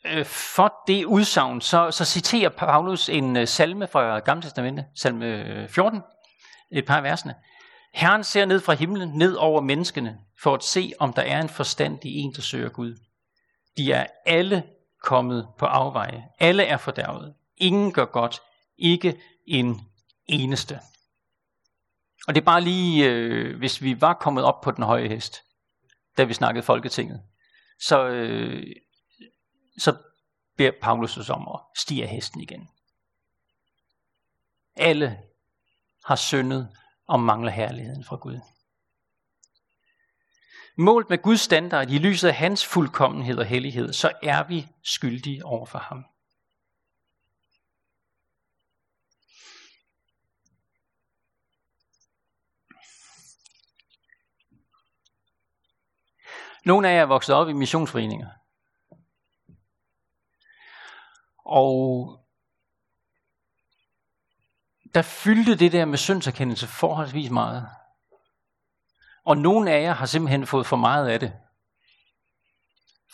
øh, 0.06 0.26
for 0.26 0.84
det 0.88 1.06
udsagn, 1.06 1.62
så, 1.62 1.92
så 1.92 2.06
citerer 2.06 2.50
Paulus 2.50 3.10
en 3.10 3.38
øh, 3.38 3.48
salme 3.48 3.88
fra 3.88 4.20
Gamle 4.20 4.44
Testamente, 4.44 4.86
salme 4.96 5.26
øh, 5.26 5.70
14, 5.70 6.02
et 6.72 6.86
par 6.86 6.98
af 6.98 7.04
versene. 7.04 7.36
Herren 7.94 8.24
ser 8.24 8.46
ned 8.46 8.60
fra 8.60 8.74
himlen, 8.74 9.10
ned 9.10 9.34
over 9.36 9.62
menneskene, 9.62 10.18
for 10.42 10.54
at 10.54 10.64
se, 10.64 10.94
om 11.00 11.14
der 11.14 11.22
er 11.22 11.42
en 11.42 11.50
forstandig 11.50 12.16
en, 12.16 12.34
der 12.34 12.42
søger 12.42 12.70
Gud. 12.70 12.96
De 13.78 13.92
er 13.92 14.06
alle 14.26 14.64
kommet 15.04 15.48
på 15.58 15.66
afveje. 15.66 16.28
Alle 16.40 16.64
er 16.64 16.78
fordærvet. 16.78 17.36
Ingen 17.58 17.92
gør 17.92 18.06
godt. 18.06 18.42
Ikke 18.78 19.22
en 19.46 19.82
eneste. 20.26 20.80
Og 22.28 22.36
det 22.36 22.42
er 22.42 22.46
bare 22.46 22.62
lige, 22.62 23.10
øh, 23.10 23.58
hvis 23.58 23.82
vi 23.82 24.02
var 24.02 24.14
kommet 24.14 24.44
op 24.44 24.62
på 24.62 24.72
den 24.72 24.84
høje 24.84 25.08
hest, 25.08 25.44
da 26.18 26.24
vi 26.24 26.34
snakkede 26.34 26.64
Folketinget, 26.64 27.22
så, 27.80 28.08
øh, 28.08 28.76
så 29.78 29.96
beder 30.58 30.72
Paulus 30.82 31.18
os 31.18 31.30
om 31.30 31.48
at 31.48 31.60
stige 31.76 32.04
af 32.04 32.10
hesten 32.10 32.42
igen. 32.42 32.70
Alle 34.76 35.18
har 36.06 36.16
syndet 36.16 36.70
og 37.08 37.20
mangler 37.20 37.52
herligheden 37.52 38.04
fra 38.04 38.16
Gud. 38.16 38.40
Målt 40.80 41.10
med 41.10 41.18
Guds 41.18 41.42
standard 41.42 41.90
i 41.90 41.98
lyset 41.98 42.28
af 42.28 42.36
hans 42.36 42.66
fuldkommenhed 42.66 43.38
og 43.38 43.46
hellighed, 43.46 43.94
så 43.94 44.12
er 44.24 44.44
vi 44.44 44.68
skyldige 44.84 45.46
over 45.46 45.66
for 45.66 45.80
ham. 45.80 46.06
Nogle 56.66 56.90
af 56.90 56.96
jer 56.96 57.02
er 57.02 57.06
vokset 57.06 57.36
op 57.36 57.50
i 57.50 57.54
missionsforeninger. 57.54 58.30
Og 61.46 62.20
der 64.94 65.02
fyldte 65.02 65.58
det 65.58 65.72
der 65.72 65.86
med 65.86 65.98
syndserkendelse 65.98 66.68
forholdsvis 66.68 67.30
meget. 67.30 67.70
Og 69.28 69.38
nogle 69.38 69.72
af 69.72 69.82
jer 69.82 69.94
har 69.94 70.06
simpelthen 70.06 70.48
fået 70.48 70.66
for 70.66 70.76
meget 70.76 71.08
af 71.08 71.20
det. 71.20 71.34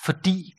Fordi 0.05 0.53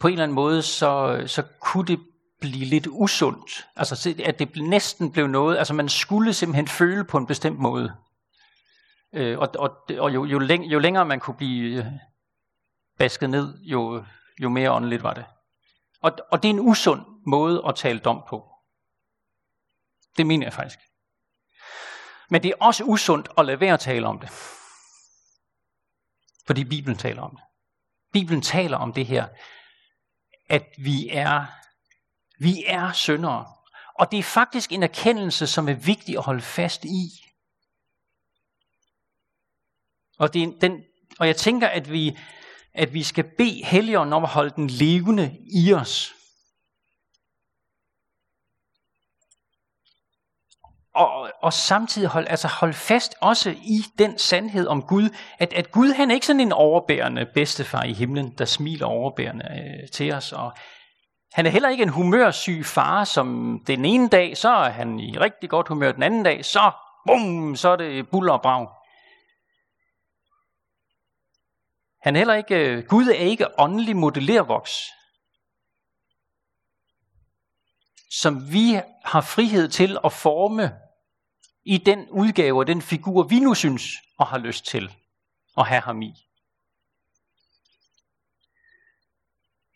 på 0.00 0.08
en 0.08 0.12
eller 0.12 0.22
anden 0.22 0.34
måde, 0.34 0.62
så, 0.62 1.22
så 1.26 1.42
kunne 1.60 1.86
det 1.86 2.00
blive 2.40 2.64
lidt 2.64 2.86
usundt. 2.90 3.68
Altså 3.76 4.14
at 4.24 4.38
det 4.38 4.56
næsten 4.56 5.12
blev 5.12 5.26
noget, 5.26 5.58
altså 5.58 5.74
man 5.74 5.88
skulle 5.88 6.34
simpelthen 6.34 6.68
føle 6.68 7.04
på 7.04 7.18
en 7.18 7.26
bestemt 7.26 7.58
måde. 7.58 7.94
Øh, 9.12 9.38
og 9.38 9.48
og, 9.58 9.84
og 9.98 10.14
jo, 10.14 10.24
jo, 10.24 10.38
læng, 10.38 10.64
jo 10.64 10.78
længere 10.78 11.04
man 11.04 11.20
kunne 11.20 11.36
blive 11.36 11.78
øh, 11.78 11.86
basket 12.98 13.30
ned, 13.30 13.58
jo, 13.62 14.04
jo 14.42 14.48
mere 14.48 14.72
åndeligt 14.72 15.02
var 15.02 15.14
det. 15.14 15.24
Og, 16.02 16.12
og 16.32 16.42
det 16.42 16.48
er 16.48 16.54
en 16.54 16.60
usund 16.60 17.00
måde 17.26 17.62
at 17.68 17.74
tale 17.74 17.98
dom 17.98 18.22
på. 18.28 18.48
Det 20.16 20.26
mener 20.26 20.46
jeg 20.46 20.52
faktisk. 20.52 20.78
Men 22.30 22.42
det 22.42 22.48
er 22.48 22.64
også 22.64 22.84
usundt 22.84 23.28
at 23.38 23.46
lade 23.46 23.60
være 23.60 23.74
at 23.74 23.80
tale 23.80 24.06
om 24.06 24.18
det. 24.18 24.58
Fordi 26.46 26.64
Bibelen 26.64 26.98
taler 26.98 27.22
om 27.22 27.30
det. 27.30 27.44
Bibelen 28.12 28.42
taler 28.42 28.76
om 28.76 28.92
det 28.92 29.06
her, 29.06 29.28
at 30.48 30.66
vi 30.78 31.08
er, 31.08 31.46
vi 32.38 32.64
er 32.66 32.92
syndere. 32.92 33.46
Og 33.98 34.10
det 34.10 34.18
er 34.18 34.22
faktisk 34.22 34.72
en 34.72 34.82
erkendelse, 34.82 35.46
som 35.46 35.68
er 35.68 35.74
vigtig 35.74 36.16
at 36.16 36.24
holde 36.24 36.42
fast 36.42 36.84
i. 36.84 37.08
Og, 40.18 40.34
det 40.34 40.42
er 40.42 40.52
den, 40.60 40.84
og 41.18 41.26
jeg 41.26 41.36
tænker, 41.36 41.68
at 41.68 41.90
vi, 41.90 42.18
at 42.74 42.94
vi 42.94 43.02
skal 43.02 43.24
bede 43.38 43.64
Helligånden 43.64 44.12
om 44.12 44.24
at 44.24 44.30
holde 44.30 44.52
den 44.56 44.70
levende 44.70 45.38
i 45.64 45.72
os. 45.72 46.14
Og, 50.94 51.30
og 51.42 51.52
samtidig 51.52 52.08
hold, 52.08 52.26
altså 52.30 52.48
hold 52.48 52.72
fast 52.72 53.14
også 53.20 53.50
i 53.50 53.84
den 53.98 54.18
sandhed 54.18 54.66
om 54.66 54.82
Gud, 54.82 55.08
at, 55.38 55.52
at 55.52 55.72
Gud 55.72 55.92
han 55.92 56.10
er 56.10 56.14
ikke 56.14 56.26
sådan 56.26 56.40
en 56.40 56.52
overbærende 56.52 57.26
bedstefar 57.34 57.82
i 57.82 57.92
himlen, 57.92 58.34
der 58.38 58.44
smiler 58.44 58.86
overbærende 58.86 59.44
øh, 59.50 59.88
til 59.88 60.12
os. 60.12 60.32
Og 60.32 60.52
han 61.32 61.46
er 61.46 61.50
heller 61.50 61.68
ikke 61.68 61.82
en 61.82 61.88
humørsyg 61.88 62.66
far, 62.66 63.04
som 63.04 63.58
den 63.66 63.84
ene 63.84 64.08
dag, 64.08 64.36
så 64.36 64.48
er 64.48 64.70
han 64.70 65.00
i 65.00 65.18
rigtig 65.18 65.50
godt 65.50 65.68
humør, 65.68 65.92
den 65.92 66.02
anden 66.02 66.22
dag, 66.22 66.44
så 66.44 66.70
bum, 67.06 67.56
så 67.56 67.68
er 67.68 67.76
det 67.76 68.08
buller 68.08 68.32
og 68.32 68.42
brag. 68.42 68.68
Han 72.02 72.16
er 72.16 72.20
heller 72.20 72.34
ikke, 72.34 72.54
øh, 72.54 72.84
Gud 72.84 73.06
er 73.06 73.14
ikke 73.14 73.60
åndelig 73.60 73.96
modellervoks, 73.96 74.72
som 78.10 78.52
vi 78.52 78.80
har 79.04 79.20
frihed 79.20 79.68
til 79.68 79.98
at 80.04 80.12
forme 80.12 80.81
i 81.64 81.78
den 81.78 82.08
udgave 82.10 82.58
og 82.58 82.66
den 82.66 82.82
figur, 82.82 83.22
vi 83.22 83.40
nu 83.40 83.54
synes 83.54 83.82
og 84.18 84.26
har 84.26 84.38
lyst 84.38 84.64
til 84.64 84.96
at 85.56 85.66
have 85.66 85.80
ham 85.80 86.02
i. 86.02 86.14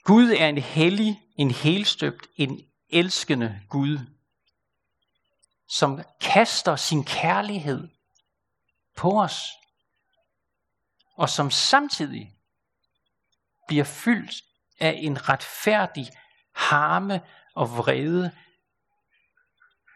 Gud 0.03 0.31
er 0.31 0.49
en 0.49 0.59
hellig, 0.59 1.23
en 1.37 1.51
helstøbt, 1.51 2.27
en 2.37 2.71
elskende 2.89 3.61
Gud, 3.69 3.99
som 5.69 6.01
kaster 6.21 6.77
sin 6.77 7.05
kærlighed 7.05 7.89
på 8.97 9.23
os, 9.23 9.41
og 11.17 11.29
som 11.29 11.51
samtidig 11.51 12.37
bliver 13.69 13.85
fyldt 13.85 14.45
af 14.81 14.95
en 15.03 15.29
retfærdig 15.29 16.11
harme 16.55 17.23
og 17.55 17.77
vrede, 17.77 18.37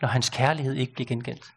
når 0.00 0.08
hans 0.08 0.30
kærlighed 0.30 0.74
ikke 0.74 0.92
bliver 0.92 1.08
gengældt. 1.08 1.52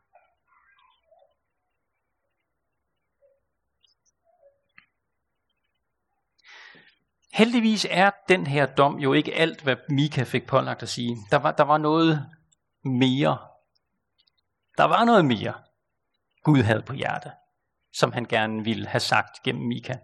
Heldigvis 7.33 7.87
er 7.89 8.11
den 8.29 8.47
her 8.47 8.65
dom 8.65 8.99
jo 8.99 9.13
ikke 9.13 9.33
alt, 9.33 9.61
hvad 9.61 9.75
Mika 9.89 10.23
fik 10.23 10.47
pålagt 10.47 10.83
at 10.83 10.89
sige. 10.89 11.17
Der 11.31 11.37
var, 11.37 11.51
der 11.51 11.63
var 11.63 11.77
noget 11.77 12.25
mere. 12.83 13.37
Der 14.77 14.83
var 14.83 15.05
noget 15.05 15.25
mere, 15.25 15.53
Gud 16.43 16.61
havde 16.61 16.81
på 16.81 16.93
hjerte, 16.93 17.31
som 17.93 18.11
han 18.11 18.25
gerne 18.25 18.63
ville 18.63 18.87
have 18.87 18.99
sagt 18.99 19.43
gennem 19.43 19.67
Mika. 19.67 19.95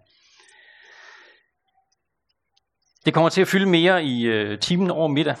Det 3.04 3.14
kommer 3.14 3.28
til 3.28 3.40
at 3.40 3.48
fylde 3.48 3.66
mere 3.66 4.04
i 4.04 4.22
øh, 4.22 4.60
timen 4.60 4.90
over 4.90 5.08
middag. 5.08 5.36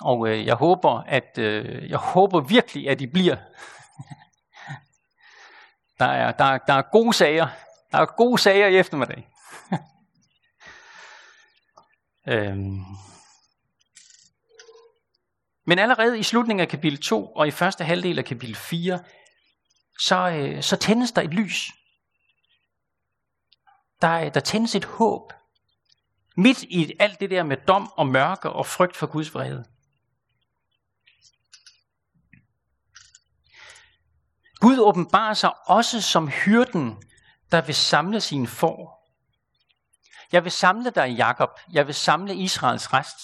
Og 0.00 0.28
øh, 0.28 0.46
jeg 0.46 0.54
håber, 0.54 1.00
at 1.00 1.38
øh, 1.38 1.90
jeg 1.90 1.98
håber 1.98 2.40
virkelig, 2.40 2.88
at 2.88 3.00
I 3.00 3.06
bliver. 3.06 3.36
der, 5.98 6.06
er, 6.06 6.32
der, 6.32 6.58
der 6.58 6.74
er 6.74 6.82
gode 6.92 7.12
sager. 7.12 7.48
Der 7.92 7.98
er 7.98 8.06
gode 8.06 8.38
sager 8.38 8.66
i 8.66 8.76
eftermiddag 8.76 9.28
øhm. 12.28 12.84
Men 15.66 15.78
allerede 15.78 16.18
i 16.18 16.22
slutningen 16.22 16.60
af 16.60 16.68
kapitel 16.68 17.00
2 17.00 17.26
og 17.26 17.48
i 17.48 17.50
første 17.50 17.84
halvdel 17.84 18.18
af 18.18 18.24
kapitel 18.24 18.56
4, 18.56 19.04
så, 19.98 20.28
øh, 20.28 20.62
så 20.62 20.76
tændes 20.76 21.12
der 21.12 21.22
et 21.22 21.34
lys. 21.34 21.72
Der, 24.02 24.20
øh, 24.20 24.34
der 24.34 24.40
tændes 24.40 24.74
et 24.74 24.84
håb. 24.84 25.32
Midt 26.36 26.62
i 26.62 26.92
alt 27.00 27.20
det 27.20 27.30
der 27.30 27.42
med 27.42 27.56
dom 27.56 27.92
og 27.96 28.06
mørke 28.06 28.50
og 28.50 28.66
frygt 28.66 28.96
for 28.96 29.06
Guds 29.06 29.34
vrede. 29.34 29.64
Gud 34.60 34.78
åbenbarer 34.78 35.34
sig 35.34 35.68
også 35.68 36.02
som 36.02 36.28
hyrden, 36.28 37.02
der 37.52 37.60
vil 37.60 37.74
samle 37.74 38.20
sine 38.20 38.46
får. 38.46 38.97
Jeg 40.32 40.44
vil 40.44 40.52
samle 40.52 40.90
dig, 40.90 41.08
Jakob. 41.08 41.50
Jeg 41.72 41.86
vil 41.86 41.94
samle 41.94 42.34
Israels 42.34 42.92
rest. 42.92 43.18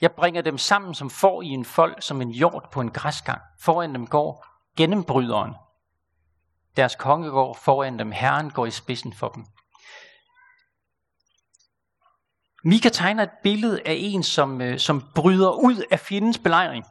Jeg 0.00 0.12
bringer 0.12 0.42
dem 0.42 0.58
sammen 0.58 0.94
som 0.94 1.10
får 1.10 1.42
i 1.42 1.46
en 1.46 1.64
fold, 1.64 2.02
som 2.02 2.22
en 2.22 2.30
hjort 2.30 2.68
på 2.72 2.80
en 2.80 2.90
græsgang. 2.90 3.42
Foran 3.60 3.94
dem 3.94 4.06
går 4.06 4.46
gennembryderen. 4.76 5.54
Deres 6.76 6.96
konge 6.96 7.30
går 7.30 7.54
foran 7.54 7.98
dem. 7.98 8.12
Herren 8.12 8.50
går 8.50 8.66
i 8.66 8.70
spidsen 8.70 9.12
for 9.12 9.28
dem. 9.28 9.46
Mika 12.64 12.88
tegner 12.88 13.22
et 13.22 13.30
billede 13.42 13.80
af 13.86 13.96
en, 13.98 14.22
som, 14.22 14.60
øh, 14.60 14.78
som 14.78 15.02
bryder 15.14 15.50
ud 15.50 15.82
af 15.90 16.00
fjendens 16.00 16.38
belejring. 16.38 16.84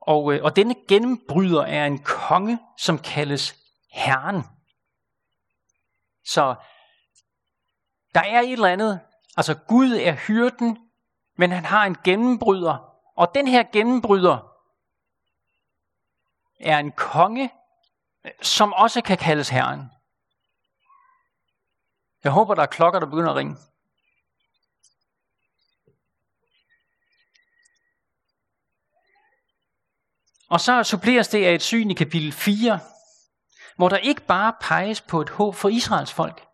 Og, 0.00 0.34
øh, 0.34 0.44
og 0.44 0.56
denne 0.56 0.74
gennembryder 0.88 1.62
er 1.62 1.86
en 1.86 1.98
konge, 1.98 2.58
som 2.78 2.98
kaldes 2.98 3.54
Herren. 3.92 4.42
Så 6.24 6.54
der 8.14 8.20
er 8.20 8.40
et 8.40 8.52
eller 8.52 8.68
andet, 8.68 9.00
altså 9.36 9.54
Gud 9.54 9.92
er 9.92 10.12
hyrden, 10.12 10.78
men 11.38 11.52
han 11.52 11.64
har 11.64 11.86
en 11.86 11.96
gennembryder. 12.04 12.94
Og 13.16 13.34
den 13.34 13.48
her 13.48 13.62
gennembryder 13.72 14.52
er 16.60 16.78
en 16.78 16.92
konge, 16.92 17.50
som 18.42 18.72
også 18.72 19.02
kan 19.02 19.18
kaldes 19.18 19.48
Herren. 19.48 19.90
Jeg 22.24 22.32
håber, 22.32 22.54
der 22.54 22.62
er 22.62 22.66
klokker, 22.66 23.00
der 23.00 23.06
begynder 23.06 23.30
at 23.30 23.36
ringe. 23.36 23.56
Og 30.50 30.60
så 30.60 30.82
suppleres 30.82 31.28
det 31.28 31.44
af 31.44 31.54
et 31.54 31.62
syn 31.62 31.90
i 31.90 31.94
kapitel 31.94 32.32
4, 32.32 32.80
hvor 33.76 33.88
der 33.88 33.96
ikke 33.96 34.20
bare 34.20 34.54
peges 34.60 35.00
på 35.00 35.20
et 35.20 35.30
håb 35.30 35.54
for 35.54 35.68
Israels 35.68 36.12
folk. 36.12 36.51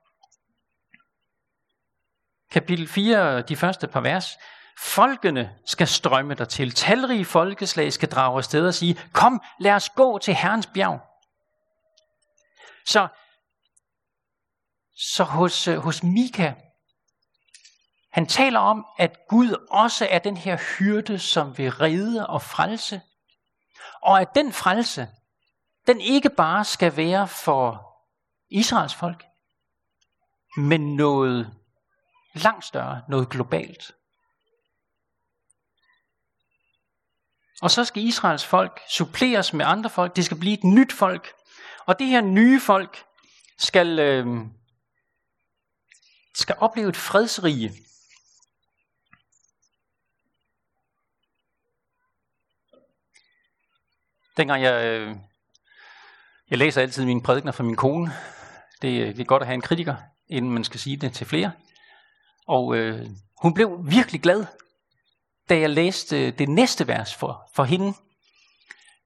Kapitel 2.51 2.88
4, 2.88 3.42
de 3.42 3.57
første 3.57 3.88
par 3.88 4.01
vers. 4.01 4.38
Folkene 4.80 5.55
skal 5.66 5.88
strømme 5.88 6.34
der 6.34 6.44
til. 6.44 6.74
Talrige 6.74 7.24
folkeslag 7.24 7.92
skal 7.92 8.09
drage 8.09 8.36
afsted 8.36 8.66
og 8.66 8.74
sige, 8.74 9.01
kom, 9.12 9.42
lad 9.61 9.72
os 9.72 9.90
gå 9.90 10.18
til 10.18 10.34
Herrens 10.34 10.66
bjerg. 10.66 11.01
Så, 12.86 13.09
så 14.96 15.24
hos, 15.24 15.64
hos 15.64 16.03
Mika, 16.03 16.53
han 18.12 18.26
taler 18.26 18.61
om, 18.61 18.86
at 18.99 19.16
Gud 19.28 19.66
også 19.70 20.07
er 20.11 20.18
den 20.18 20.36
her 20.36 20.57
hyrde, 20.57 21.18
som 21.18 21.59
vil 21.59 21.70
redde 21.70 22.26
og 22.26 22.42
frelse. 22.42 23.01
Og 24.03 24.20
at 24.20 24.28
den 24.34 24.53
frelse, 24.53 25.09
den 25.86 26.01
ikke 26.01 26.30
bare 26.30 26.64
skal 26.64 26.96
være 26.96 27.28
for 27.28 27.94
Israels 28.51 28.94
folk, 28.94 29.24
men 30.57 30.96
noget 30.96 31.57
langt 32.34 32.64
større, 32.64 33.02
noget 33.08 33.28
globalt. 33.28 33.94
Og 37.62 37.70
så 37.70 37.84
skal 37.84 38.02
Israels 38.02 38.46
folk 38.46 38.80
suppleres 38.88 39.52
med 39.52 39.64
andre 39.64 39.90
folk. 39.90 40.16
Det 40.16 40.24
skal 40.24 40.38
blive 40.38 40.58
et 40.58 40.64
nyt 40.64 40.92
folk. 40.92 41.32
Og 41.86 41.98
det 41.98 42.06
her 42.06 42.20
nye 42.20 42.60
folk 42.60 43.04
skal, 43.58 43.98
øh, 43.98 44.26
skal 46.34 46.56
opleve 46.58 46.88
et 46.88 46.96
fredsrige. 46.96 47.72
Dengang 54.36 54.62
jeg, 54.62 54.84
øh, 54.84 55.16
jeg 56.50 56.58
læser 56.58 56.82
altid 56.82 57.04
mine 57.04 57.22
prædikner 57.22 57.52
fra 57.52 57.64
min 57.64 57.76
kone. 57.76 58.12
Det, 58.82 59.00
øh, 59.00 59.08
det 59.08 59.20
er 59.20 59.24
godt 59.24 59.42
at 59.42 59.46
have 59.46 59.54
en 59.54 59.62
kritiker, 59.62 59.96
inden 60.28 60.50
man 60.50 60.64
skal 60.64 60.80
sige 60.80 60.96
det 60.96 61.12
til 61.12 61.26
flere. 61.26 61.52
Og 62.49 62.76
øh, 62.76 63.07
hun 63.42 63.55
blev 63.55 63.78
virkelig 63.82 64.20
glad, 64.20 64.46
da 65.49 65.59
jeg 65.59 65.70
læste 65.70 66.26
øh, 66.26 66.38
det 66.38 66.49
næste 66.49 66.88
vers 66.88 67.14
for, 67.14 67.51
for 67.55 67.64
hende. 67.64 67.94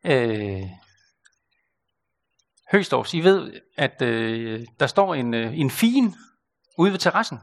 Øh, 0.04 0.70
Høstovs, 2.72 3.14
I 3.14 3.20
ved, 3.20 3.60
at 3.76 4.02
øh, 4.02 4.66
der 4.80 4.86
står 4.86 5.14
en, 5.14 5.34
øh, 5.34 5.58
en 5.58 5.70
fin 5.70 6.14
ude 6.78 6.92
ved 6.92 6.98
terrassen. 6.98 7.38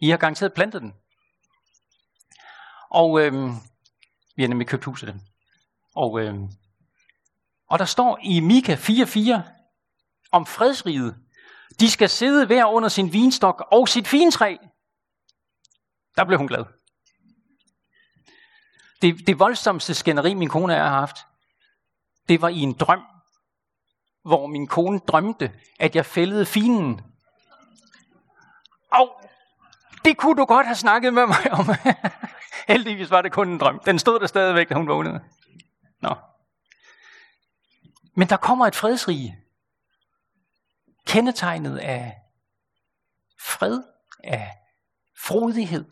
I 0.00 0.10
har 0.10 0.16
garanteret 0.16 0.54
plantet 0.54 0.82
den. 0.82 0.94
Og 2.90 3.20
øh, 3.20 3.32
vi 4.36 4.42
har 4.42 4.48
nemlig 4.48 4.68
købt 4.68 4.84
huset 4.84 5.08
dem. 5.08 5.20
Og, 5.94 6.20
øh, 6.20 6.34
og 7.68 7.78
der 7.78 7.84
står 7.84 8.18
i 8.22 8.40
Mika 8.40 8.74
4.4 8.74 9.40
om 10.32 10.46
fredsriget. 10.46 11.25
De 11.80 11.90
skal 11.90 12.08
sidde 12.08 12.46
hver 12.46 12.64
under 12.66 12.88
sin 12.88 13.12
vinstok 13.12 13.66
og 13.72 13.88
sit 13.88 14.08
fintræ. 14.08 14.56
Der 16.16 16.24
blev 16.24 16.38
hun 16.38 16.48
glad. 16.48 16.64
Det, 19.02 19.26
det 19.26 19.38
voldsomste 19.38 19.94
skænderi, 19.94 20.34
min 20.34 20.48
kone 20.48 20.72
og 20.72 20.76
jeg 20.76 20.88
har 20.88 20.98
haft, 20.98 21.16
det 22.28 22.42
var 22.42 22.48
i 22.48 22.58
en 22.58 22.72
drøm, 22.72 23.02
hvor 24.24 24.46
min 24.46 24.66
kone 24.66 24.98
drømte, 24.98 25.52
at 25.78 25.96
jeg 25.96 26.06
fældede 26.06 26.46
finen. 26.46 27.00
Og 28.92 29.20
det 30.04 30.16
kunne 30.16 30.36
du 30.36 30.44
godt 30.44 30.66
have 30.66 30.76
snakket 30.76 31.14
med 31.14 31.26
mig 31.26 31.52
om. 31.52 31.66
Heldigvis 32.72 33.10
var 33.10 33.22
det 33.22 33.32
kun 33.32 33.48
en 33.48 33.58
drøm. 33.58 33.80
Den 33.86 33.98
stod 33.98 34.20
der 34.20 34.26
stadigvæk, 34.26 34.68
da 34.68 34.74
hun 34.74 34.88
vågnede. 34.88 35.20
Nå. 36.02 36.14
Men 38.14 38.28
der 38.28 38.36
kommer 38.36 38.66
et 38.66 38.76
fredsrige, 38.76 39.38
kendetegnet 41.06 41.78
af 41.78 42.22
fred, 43.40 43.82
af 44.24 44.56
frodighed, 45.26 45.90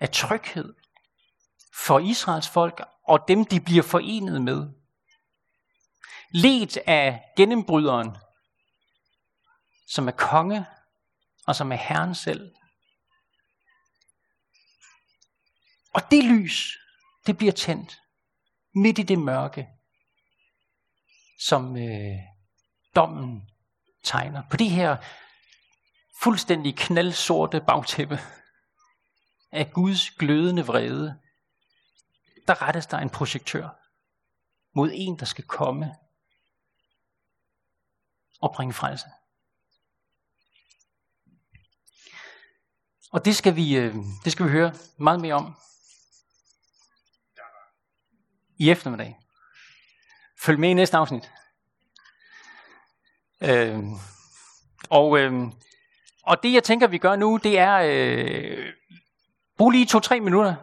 af 0.00 0.10
tryghed 0.10 0.74
for 1.74 1.98
Israels 1.98 2.48
folk 2.48 2.80
og 3.04 3.24
dem, 3.28 3.44
de 3.44 3.60
bliver 3.60 3.82
forenet 3.82 4.42
med. 4.42 4.68
Let 6.30 6.76
af 6.76 7.32
gennembryderen, 7.36 8.16
som 9.88 10.08
er 10.08 10.12
konge 10.12 10.66
og 11.46 11.56
som 11.56 11.72
er 11.72 11.76
Herren 11.76 12.14
selv. 12.14 12.54
Og 15.94 16.10
det 16.10 16.24
lys, 16.24 16.78
det 17.26 17.38
bliver 17.38 17.52
tændt 17.52 18.02
midt 18.74 18.98
i 18.98 19.02
det 19.02 19.18
mørke, 19.18 19.68
som 21.38 21.76
øh, 21.76 22.31
dommen 22.96 23.48
tegner. 24.02 24.42
På 24.50 24.56
det 24.56 24.70
her 24.70 24.96
fuldstændig 26.22 26.76
knaldsorte 26.76 27.60
bagtæppe 27.60 28.18
af 29.52 29.72
Guds 29.72 30.10
glødende 30.10 30.66
vrede, 30.66 31.20
der 32.48 32.62
rettes 32.62 32.86
der 32.86 32.98
en 32.98 33.10
projektør 33.10 33.68
mod 34.74 34.90
en, 34.94 35.18
der 35.18 35.24
skal 35.24 35.44
komme 35.44 35.96
og 38.40 38.52
bringe 38.54 38.74
frelse. 38.74 39.06
Og 43.12 43.24
det 43.24 43.36
skal 43.36 43.56
vi, 43.56 43.76
øh, 43.76 43.94
det 44.24 44.32
skal 44.32 44.46
vi 44.46 44.50
høre 44.50 44.74
meget 44.96 45.20
mere 45.20 45.34
om 45.34 45.54
i 48.58 48.70
eftermiddag. 48.70 49.18
Følg 50.40 50.60
med 50.60 50.70
i 50.70 50.74
næste 50.74 50.96
afsnit. 50.96 51.30
Øh, 53.44 53.78
og, 54.90 55.18
øh, 55.18 55.32
og 56.22 56.42
det 56.42 56.52
jeg 56.52 56.64
tænker, 56.64 56.86
vi 56.86 56.98
gør 56.98 57.16
nu, 57.16 57.36
det 57.36 57.58
er, 57.58 57.80
øh, 57.84 58.72
brug 59.58 59.70
lige 59.70 59.86
to-tre 59.86 60.20
minutter 60.20 60.54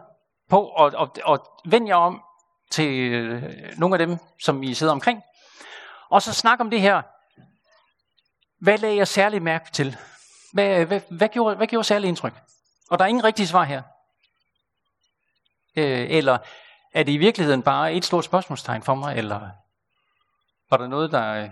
på 0.50 0.74
at, 0.74 0.94
at, 0.94 1.08
at 1.28 1.40
vende 1.64 1.88
jer 1.88 1.94
om 1.94 2.22
til 2.70 3.12
øh, 3.12 3.42
nogle 3.78 3.94
af 3.94 4.06
dem, 4.06 4.18
som 4.40 4.62
I 4.62 4.74
sidder 4.74 4.92
omkring. 4.92 5.22
Og 6.10 6.22
så 6.22 6.32
snak 6.32 6.60
om 6.60 6.70
det 6.70 6.80
her. 6.80 7.02
Hvad 8.60 8.78
lagde 8.78 8.96
jeg 8.96 9.08
særligt 9.08 9.42
mærke 9.42 9.70
til? 9.72 9.96
Hvad, 10.52 10.86
hvad, 10.86 11.00
hvad, 11.10 11.28
gjorde, 11.28 11.56
hvad 11.56 11.66
gjorde 11.66 11.84
særligt 11.84 12.08
indtryk? 12.08 12.34
Og 12.90 12.98
der 12.98 13.04
er 13.04 13.08
ingen 13.08 13.24
rigtige 13.24 13.46
svar 13.46 13.64
her. 13.64 13.82
Øh, 15.76 16.06
eller 16.10 16.38
er 16.94 17.02
det 17.02 17.12
i 17.12 17.16
virkeligheden 17.16 17.62
bare 17.62 17.94
et 17.94 18.04
stort 18.04 18.24
spørgsmålstegn 18.24 18.82
for 18.82 18.94
mig, 18.94 19.16
eller 19.16 19.50
var 20.70 20.76
der 20.76 20.86
noget, 20.86 21.12
der 21.12 21.32
øh, 21.32 21.50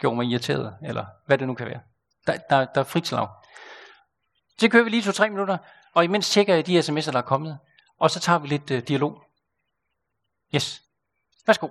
gjorde 0.00 0.16
mig 0.16 0.26
irriteret, 0.26 0.76
eller 0.82 1.06
hvad 1.26 1.38
det 1.38 1.46
nu 1.46 1.54
kan 1.54 1.66
være? 1.66 1.80
Der, 2.26 2.36
der, 2.50 2.64
der 2.64 2.80
er 2.80 2.84
frit 2.84 3.06
slag. 3.06 3.28
Så 4.60 4.68
kører 4.68 4.84
vi 4.84 4.90
lige 4.90 5.02
to-tre 5.02 5.30
minutter, 5.30 5.58
og 5.94 6.04
imens 6.04 6.30
tjekker 6.30 6.54
jeg 6.54 6.66
de 6.66 6.78
sms'er, 6.78 7.10
der 7.10 7.18
er 7.18 7.22
kommet, 7.22 7.58
og 7.98 8.10
så 8.10 8.20
tager 8.20 8.38
vi 8.38 8.48
lidt 8.48 8.70
øh, 8.70 8.82
dialog. 8.88 9.24
Yes. 10.54 10.82
Værsgo. 11.46 11.68